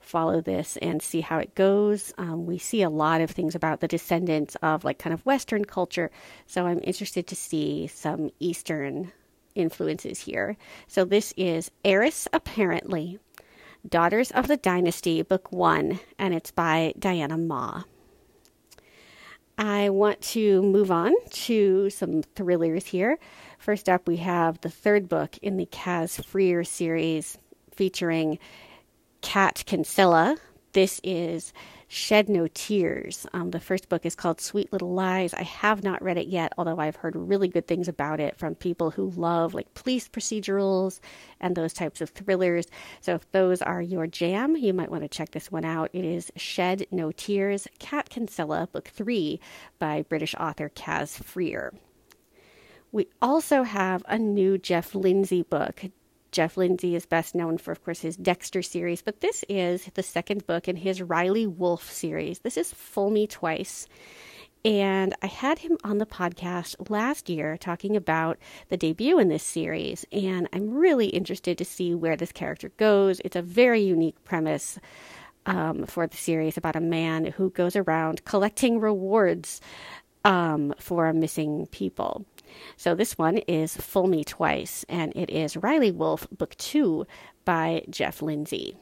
follow 0.00 0.40
this 0.40 0.76
and 0.78 1.00
see 1.00 1.20
how 1.20 1.38
it 1.38 1.54
goes. 1.54 2.12
Um, 2.18 2.46
we 2.46 2.58
see 2.58 2.82
a 2.82 2.90
lot 2.90 3.20
of 3.20 3.30
things 3.30 3.54
about 3.54 3.80
the 3.80 3.88
descendants 3.88 4.56
of 4.62 4.84
like 4.84 4.98
kind 4.98 5.14
of 5.14 5.24
Western 5.24 5.64
culture, 5.64 6.10
so 6.46 6.66
I'm 6.66 6.80
interested 6.82 7.26
to 7.28 7.36
see 7.36 7.86
some 7.86 8.30
Eastern 8.40 9.12
influences 9.54 10.20
here. 10.20 10.56
So 10.88 11.04
this 11.04 11.32
is 11.36 11.70
Heiress 11.84 12.26
Apparently, 12.32 13.18
Daughters 13.88 14.30
of 14.30 14.48
the 14.48 14.56
Dynasty, 14.56 15.22
Book 15.22 15.52
One, 15.52 16.00
and 16.18 16.34
it's 16.34 16.50
by 16.50 16.92
Diana 16.98 17.38
Ma. 17.38 17.84
I 19.58 19.90
want 19.90 20.20
to 20.22 20.62
move 20.62 20.90
on 20.90 21.12
to 21.30 21.90
some 21.90 22.22
thrillers 22.22 22.86
here. 22.86 23.18
First 23.58 23.90
up, 23.90 24.08
we 24.08 24.16
have 24.16 24.58
the 24.62 24.70
third 24.70 25.06
book 25.08 25.36
in 25.42 25.58
the 25.58 25.66
Kaz 25.66 26.24
Frear 26.24 26.64
series 26.64 27.36
featuring 27.74 28.38
Cat 29.22 29.62
Kinsella. 29.66 30.36
This 30.72 31.00
is 31.02 31.52
Shed 31.88 32.28
No 32.28 32.46
Tears. 32.54 33.26
Um, 33.32 33.50
the 33.50 33.60
first 33.60 33.88
book 33.88 34.06
is 34.06 34.14
called 34.14 34.40
Sweet 34.40 34.72
Little 34.72 34.92
Lies. 34.92 35.34
I 35.34 35.42
have 35.42 35.82
not 35.82 36.02
read 36.02 36.16
it 36.16 36.28
yet, 36.28 36.52
although 36.56 36.78
I've 36.78 36.96
heard 36.96 37.16
really 37.16 37.48
good 37.48 37.66
things 37.66 37.88
about 37.88 38.20
it 38.20 38.38
from 38.38 38.54
people 38.54 38.92
who 38.92 39.10
love 39.10 39.52
like 39.52 39.74
police 39.74 40.08
procedurals 40.08 41.00
and 41.40 41.56
those 41.56 41.72
types 41.72 42.00
of 42.00 42.10
thrillers. 42.10 42.66
So 43.00 43.14
if 43.14 43.30
those 43.32 43.60
are 43.62 43.82
your 43.82 44.06
jam, 44.06 44.56
you 44.56 44.72
might 44.72 44.90
want 44.90 45.02
to 45.02 45.08
check 45.08 45.32
this 45.32 45.50
one 45.50 45.64
out. 45.64 45.90
It 45.92 46.04
is 46.04 46.30
Shed 46.36 46.86
No 46.92 47.10
Tears, 47.10 47.66
Cat 47.80 48.08
Kinsella, 48.08 48.68
Book 48.72 48.88
3 48.88 49.40
by 49.78 50.02
British 50.02 50.34
author 50.36 50.68
Kaz 50.68 51.22
Frear. 51.22 51.74
We 52.92 53.08
also 53.22 53.62
have 53.62 54.02
a 54.08 54.18
new 54.18 54.58
Jeff 54.58 54.94
Lindsay 54.94 55.42
book, 55.42 55.84
Jeff 56.32 56.56
Lindsay 56.56 56.94
is 56.94 57.06
best 57.06 57.34
known 57.34 57.58
for, 57.58 57.72
of 57.72 57.84
course, 57.84 58.00
his 58.00 58.16
Dexter 58.16 58.62
series, 58.62 59.02
but 59.02 59.20
this 59.20 59.44
is 59.48 59.88
the 59.94 60.02
second 60.02 60.46
book 60.46 60.68
in 60.68 60.76
his 60.76 61.02
Riley 61.02 61.46
Wolf 61.46 61.90
series. 61.90 62.40
This 62.40 62.56
is 62.56 62.72
Fool 62.72 63.10
Me 63.10 63.26
Twice. 63.26 63.86
And 64.64 65.14
I 65.22 65.26
had 65.26 65.58
him 65.58 65.78
on 65.84 65.98
the 65.98 66.06
podcast 66.06 66.90
last 66.90 67.30
year 67.30 67.56
talking 67.56 67.96
about 67.96 68.38
the 68.68 68.76
debut 68.76 69.18
in 69.18 69.28
this 69.28 69.42
series. 69.42 70.04
And 70.12 70.48
I'm 70.52 70.70
really 70.70 71.06
interested 71.06 71.56
to 71.58 71.64
see 71.64 71.94
where 71.94 72.16
this 72.16 72.32
character 72.32 72.70
goes. 72.76 73.20
It's 73.24 73.36
a 73.36 73.42
very 73.42 73.80
unique 73.80 74.22
premise 74.24 74.78
um, 75.46 75.86
for 75.86 76.06
the 76.06 76.16
series 76.16 76.58
about 76.58 76.76
a 76.76 76.80
man 76.80 77.24
who 77.24 77.50
goes 77.50 77.74
around 77.74 78.24
collecting 78.26 78.80
rewards 78.80 79.62
um, 80.24 80.74
for 80.78 81.12
missing 81.12 81.66
people. 81.70 82.26
So 82.76 82.94
this 82.94 83.18
one 83.18 83.38
is 83.38 83.76
Fool 83.76 84.06
Me 84.06 84.24
Twice, 84.24 84.84
and 84.88 85.12
it 85.14 85.30
is 85.30 85.56
Riley 85.56 85.90
Wolf, 85.90 86.26
Book 86.30 86.56
Two 86.56 87.06
by 87.44 87.84
Jeff 87.90 88.22
Lindsay. 88.22 88.76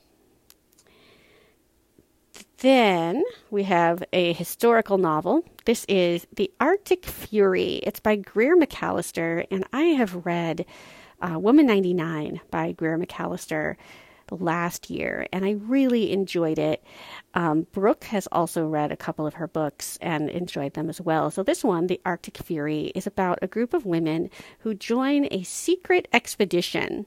Then 2.58 3.22
we 3.50 3.62
have 3.64 4.02
a 4.12 4.32
historical 4.32 4.98
novel. 4.98 5.44
This 5.64 5.84
is 5.88 6.26
The 6.34 6.50
Arctic 6.58 7.04
Fury. 7.04 7.74
It's 7.84 8.00
by 8.00 8.16
Greer 8.16 8.56
Macallister, 8.56 9.44
and 9.50 9.64
I 9.72 9.82
have 9.82 10.26
read 10.26 10.66
uh, 11.20 11.38
Woman 11.38 11.66
99 11.66 12.40
by 12.50 12.72
Greer 12.72 12.98
Last 14.30 14.90
year, 14.90 15.26
and 15.32 15.44
I 15.44 15.52
really 15.52 16.12
enjoyed 16.12 16.58
it. 16.58 16.82
Um, 17.34 17.66
Brooke 17.72 18.04
has 18.04 18.26
also 18.32 18.66
read 18.66 18.92
a 18.92 18.96
couple 18.96 19.26
of 19.26 19.34
her 19.34 19.48
books 19.48 19.98
and 20.00 20.28
enjoyed 20.30 20.74
them 20.74 20.88
as 20.88 21.00
well. 21.00 21.30
So, 21.30 21.42
this 21.42 21.64
one, 21.64 21.86
The 21.86 22.00
Arctic 22.04 22.38
Fury, 22.38 22.92
is 22.94 23.06
about 23.06 23.38
a 23.42 23.46
group 23.46 23.74
of 23.74 23.86
women 23.86 24.30
who 24.60 24.74
join 24.74 25.28
a 25.30 25.42
secret 25.42 26.08
expedition 26.12 27.06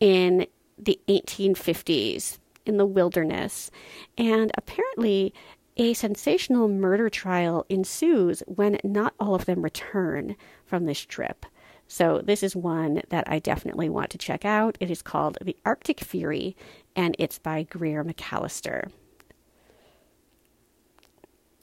in 0.00 0.46
the 0.78 1.00
1850s 1.08 2.38
in 2.66 2.76
the 2.76 2.86
wilderness. 2.86 3.70
And 4.16 4.52
apparently, 4.56 5.34
a 5.76 5.94
sensational 5.94 6.68
murder 6.68 7.08
trial 7.08 7.64
ensues 7.68 8.42
when 8.46 8.78
not 8.82 9.14
all 9.20 9.34
of 9.34 9.44
them 9.46 9.62
return 9.62 10.36
from 10.64 10.84
this 10.84 11.04
trip. 11.04 11.46
So, 11.88 12.20
this 12.22 12.42
is 12.42 12.54
one 12.54 13.00
that 13.08 13.24
I 13.26 13.38
definitely 13.38 13.88
want 13.88 14.10
to 14.10 14.18
check 14.18 14.44
out. 14.44 14.76
It 14.78 14.90
is 14.90 15.00
called 15.00 15.38
The 15.40 15.56
Arctic 15.64 16.00
Fury, 16.00 16.54
and 16.94 17.16
it's 17.18 17.38
by 17.38 17.62
Greer 17.62 18.04
Macallister. 18.04 18.90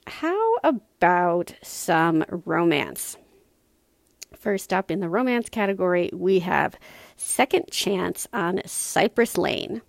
How 0.07 0.55
about 0.63 1.53
some 1.61 2.25
romance? 2.29 3.17
First 4.35 4.73
up 4.73 4.89
in 4.89 4.99
the 4.99 5.09
romance 5.09 5.47
category, 5.49 6.09
we 6.11 6.39
have 6.39 6.75
Second 7.17 7.69
Chance 7.71 8.27
on 8.33 8.61
Cypress 8.65 9.37
Lane. 9.37 9.81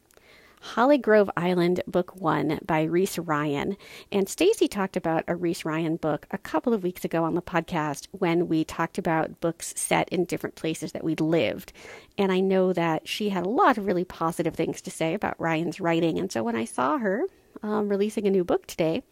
Holly 0.60 0.98
Grove 0.98 1.30
Island, 1.36 1.80
Book 1.86 2.16
One 2.16 2.58
by 2.66 2.82
Reese 2.82 3.18
Ryan. 3.18 3.76
And 4.10 4.28
Stacy 4.28 4.68
talked 4.68 4.96
about 4.96 5.24
a 5.28 5.36
Reese 5.36 5.64
Ryan 5.64 5.96
book 5.96 6.26
a 6.30 6.38
couple 6.38 6.72
of 6.72 6.82
weeks 6.82 7.04
ago 7.04 7.24
on 7.24 7.34
the 7.34 7.42
podcast 7.42 8.08
when 8.12 8.48
we 8.48 8.64
talked 8.64 8.98
about 8.98 9.40
books 9.40 9.74
set 9.76 10.08
in 10.08 10.24
different 10.24 10.56
places 10.56 10.92
that 10.92 11.04
we'd 11.04 11.20
lived. 11.20 11.72
And 12.18 12.32
I 12.32 12.40
know 12.40 12.72
that 12.72 13.06
she 13.06 13.28
had 13.28 13.46
a 13.46 13.50
lot 13.50 13.78
of 13.78 13.86
really 13.86 14.04
positive 14.04 14.54
things 14.54 14.80
to 14.82 14.90
say 14.90 15.14
about 15.14 15.40
Ryan's 15.40 15.80
writing. 15.80 16.18
And 16.18 16.32
so 16.32 16.42
when 16.42 16.56
I 16.56 16.64
saw 16.64 16.98
her 16.98 17.24
um, 17.62 17.88
releasing 17.88 18.26
a 18.26 18.30
new 18.30 18.44
book 18.44 18.66
today, 18.66 19.02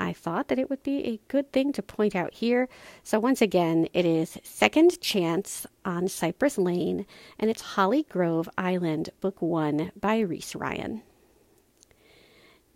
I 0.00 0.14
thought 0.14 0.48
that 0.48 0.58
it 0.58 0.70
would 0.70 0.82
be 0.82 1.04
a 1.04 1.20
good 1.28 1.52
thing 1.52 1.72
to 1.74 1.82
point 1.82 2.16
out 2.16 2.34
here. 2.34 2.68
So, 3.04 3.20
once 3.20 3.42
again, 3.42 3.86
it 3.92 4.06
is 4.06 4.38
Second 4.42 5.00
Chance 5.00 5.66
on 5.84 6.08
Cypress 6.08 6.56
Lane, 6.56 7.06
and 7.38 7.50
it's 7.50 7.60
Holly 7.60 8.04
Grove 8.08 8.48
Island, 8.56 9.10
Book 9.20 9.42
One 9.42 9.92
by 10.00 10.20
Reese 10.20 10.54
Ryan. 10.54 11.02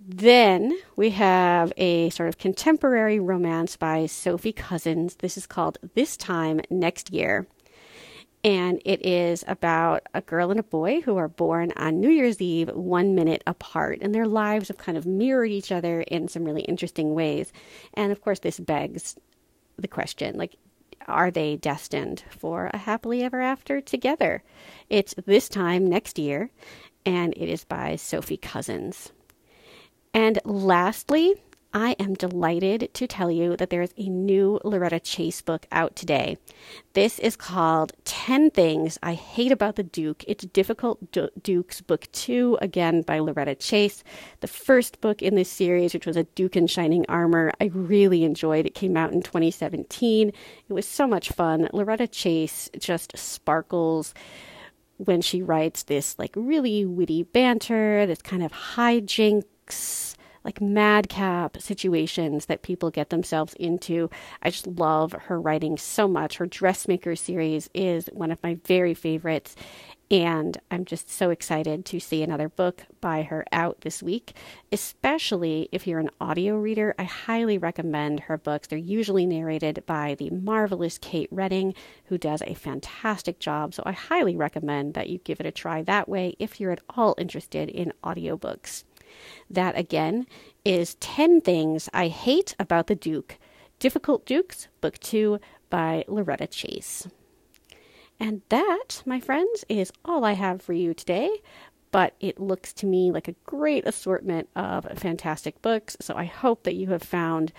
Then 0.06 0.76
we 0.96 1.10
have 1.10 1.72
a 1.78 2.10
sort 2.10 2.28
of 2.28 2.36
contemporary 2.36 3.18
romance 3.18 3.76
by 3.76 4.04
Sophie 4.04 4.52
Cousens. 4.52 5.16
This 5.16 5.38
is 5.38 5.46
called 5.46 5.78
This 5.94 6.18
Time 6.18 6.60
Next 6.68 7.10
Year 7.10 7.46
and 8.44 8.80
it 8.84 9.04
is 9.04 9.42
about 9.48 10.02
a 10.12 10.20
girl 10.20 10.50
and 10.50 10.60
a 10.60 10.64
boy 10.64 11.00
who 11.00 11.16
are 11.16 11.28
born 11.28 11.72
on 11.76 11.98
New 11.98 12.10
Year's 12.10 12.42
Eve, 12.42 12.68
one 12.68 13.14
minute 13.14 13.42
apart, 13.46 13.98
and 14.02 14.14
their 14.14 14.28
lives 14.28 14.68
have 14.68 14.76
kind 14.76 14.98
of 14.98 15.06
mirrored 15.06 15.50
each 15.50 15.72
other 15.72 16.02
in 16.02 16.28
some 16.28 16.44
really 16.44 16.62
interesting 16.62 17.14
ways. 17.14 17.52
And 17.94 18.12
of 18.12 18.20
course, 18.20 18.40
this 18.40 18.60
begs 18.60 19.16
the 19.78 19.88
question 19.88 20.36
like, 20.36 20.56
are 21.08 21.30
they 21.30 21.56
destined 21.56 22.22
for 22.30 22.70
a 22.72 22.78
happily 22.78 23.22
ever 23.22 23.40
after 23.40 23.80
together? 23.80 24.42
It's 24.90 25.14
this 25.26 25.48
time 25.48 25.86
next 25.88 26.18
year, 26.18 26.50
and 27.04 27.34
it 27.36 27.48
is 27.48 27.64
by 27.64 27.96
Sophie 27.96 28.36
Cousens. 28.36 29.10
And 30.12 30.38
lastly, 30.44 31.34
I 31.76 31.96
am 31.98 32.14
delighted 32.14 32.94
to 32.94 33.08
tell 33.08 33.32
you 33.32 33.56
that 33.56 33.70
there 33.70 33.82
is 33.82 33.92
a 33.96 34.08
new 34.08 34.60
Loretta 34.62 35.00
Chase 35.00 35.42
book 35.42 35.66
out 35.72 35.96
today. 35.96 36.38
This 36.92 37.18
is 37.18 37.34
called 37.34 37.94
10 38.04 38.52
Things 38.52 38.96
I 39.02 39.14
Hate 39.14 39.50
About 39.50 39.74
the 39.74 39.82
Duke. 39.82 40.22
It's 40.28 40.44
Difficult 40.44 41.10
du- 41.10 41.32
Dukes, 41.42 41.80
Book 41.80 42.06
2, 42.12 42.58
again 42.62 43.02
by 43.02 43.18
Loretta 43.18 43.56
Chase. 43.56 44.04
The 44.38 44.46
first 44.46 45.00
book 45.00 45.20
in 45.20 45.34
this 45.34 45.50
series, 45.50 45.92
which 45.92 46.06
was 46.06 46.16
A 46.16 46.22
Duke 46.22 46.54
in 46.54 46.68
Shining 46.68 47.04
Armor, 47.08 47.50
I 47.60 47.72
really 47.74 48.22
enjoyed. 48.22 48.66
It 48.66 48.76
came 48.76 48.96
out 48.96 49.12
in 49.12 49.20
2017. 49.20 50.28
It 50.28 50.72
was 50.72 50.86
so 50.86 51.08
much 51.08 51.30
fun. 51.30 51.68
Loretta 51.72 52.06
Chase 52.06 52.70
just 52.78 53.18
sparkles 53.18 54.14
when 54.98 55.20
she 55.20 55.42
writes 55.42 55.82
this 55.82 56.16
like 56.20 56.34
really 56.36 56.84
witty 56.84 57.24
banter, 57.24 58.06
this 58.06 58.22
kind 58.22 58.44
of 58.44 58.52
hijinks 58.52 60.14
like 60.44 60.60
madcap 60.60 61.60
situations 61.60 62.46
that 62.46 62.62
people 62.62 62.90
get 62.90 63.10
themselves 63.10 63.54
into. 63.54 64.10
I 64.42 64.50
just 64.50 64.66
love 64.66 65.12
her 65.12 65.40
writing 65.40 65.78
so 65.78 66.06
much. 66.06 66.36
Her 66.36 66.46
Dressmaker 66.46 67.16
series 67.16 67.70
is 67.74 68.08
one 68.12 68.30
of 68.30 68.42
my 68.42 68.58
very 68.66 68.94
favorites. 68.94 69.56
And 70.10 70.58
I'm 70.70 70.84
just 70.84 71.10
so 71.10 71.30
excited 71.30 71.86
to 71.86 71.98
see 71.98 72.22
another 72.22 72.50
book 72.50 72.84
by 73.00 73.22
her 73.22 73.46
out 73.52 73.80
this 73.80 74.02
week, 74.02 74.36
especially 74.70 75.68
if 75.72 75.86
you're 75.86 75.98
an 75.98 76.10
audio 76.20 76.56
reader. 76.56 76.94
I 76.98 77.04
highly 77.04 77.56
recommend 77.56 78.20
her 78.20 78.36
books. 78.36 78.68
They're 78.68 78.78
usually 78.78 79.24
narrated 79.24 79.82
by 79.86 80.14
the 80.16 80.28
marvelous 80.30 80.98
Kate 80.98 81.30
Reading, 81.32 81.74
who 82.04 82.18
does 82.18 82.42
a 82.42 82.54
fantastic 82.54 83.38
job. 83.38 83.72
So 83.72 83.82
I 83.86 83.92
highly 83.92 84.36
recommend 84.36 84.92
that 84.92 85.08
you 85.08 85.18
give 85.18 85.40
it 85.40 85.46
a 85.46 85.50
try 85.50 85.82
that 85.82 86.08
way 86.08 86.36
if 86.38 86.60
you're 86.60 86.70
at 86.72 86.82
all 86.90 87.14
interested 87.16 87.70
in 87.70 87.92
audiobooks. 88.04 88.84
That 89.50 89.78
again 89.78 90.26
is 90.64 90.96
10 90.96 91.40
Things 91.40 91.88
I 91.92 92.08
Hate 92.08 92.54
About 92.58 92.86
the 92.86 92.94
Duke 92.94 93.38
Difficult 93.78 94.24
Dukes, 94.24 94.68
Book 94.80 94.98
2 95.00 95.38
by 95.70 96.04
Loretta 96.08 96.46
Chase. 96.46 97.06
And 98.20 98.42
that, 98.48 99.02
my 99.04 99.20
friends, 99.20 99.64
is 99.68 99.92
all 100.04 100.24
I 100.24 100.32
have 100.32 100.62
for 100.62 100.72
you 100.72 100.94
today. 100.94 101.30
But 101.90 102.14
it 102.18 102.40
looks 102.40 102.72
to 102.74 102.86
me 102.86 103.12
like 103.12 103.28
a 103.28 103.36
great 103.46 103.86
assortment 103.86 104.48
of 104.56 104.86
fantastic 104.96 105.62
books. 105.62 105.96
So 106.00 106.14
I 106.16 106.24
hope 106.24 106.64
that 106.64 106.74
you 106.74 106.88
have 106.88 107.02
found 107.02 107.52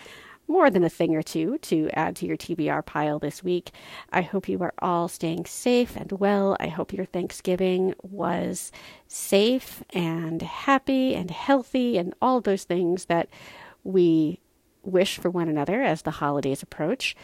more 0.47 0.69
than 0.69 0.83
a 0.83 0.89
thing 0.89 1.15
or 1.15 1.23
two 1.23 1.57
to 1.59 1.89
add 1.93 2.15
to 2.17 2.25
your 2.25 2.37
TBR 2.37 2.85
pile 2.85 3.19
this 3.19 3.43
week. 3.43 3.71
I 4.11 4.21
hope 4.21 4.47
you 4.47 4.61
are 4.61 4.73
all 4.79 5.07
staying 5.07 5.45
safe 5.45 5.95
and 5.95 6.11
well. 6.13 6.55
I 6.59 6.67
hope 6.67 6.93
your 6.93 7.05
Thanksgiving 7.05 7.93
was 8.01 8.71
safe 9.07 9.83
and 9.91 10.41
happy 10.41 11.15
and 11.15 11.31
healthy 11.31 11.97
and 11.97 12.13
all 12.21 12.41
those 12.41 12.63
things 12.63 13.05
that 13.05 13.29
we 13.83 14.39
wish 14.83 15.17
for 15.17 15.29
one 15.29 15.49
another 15.49 15.81
as 15.81 16.03
the 16.03 16.11
holidays 16.11 16.61
approach. 16.61 17.15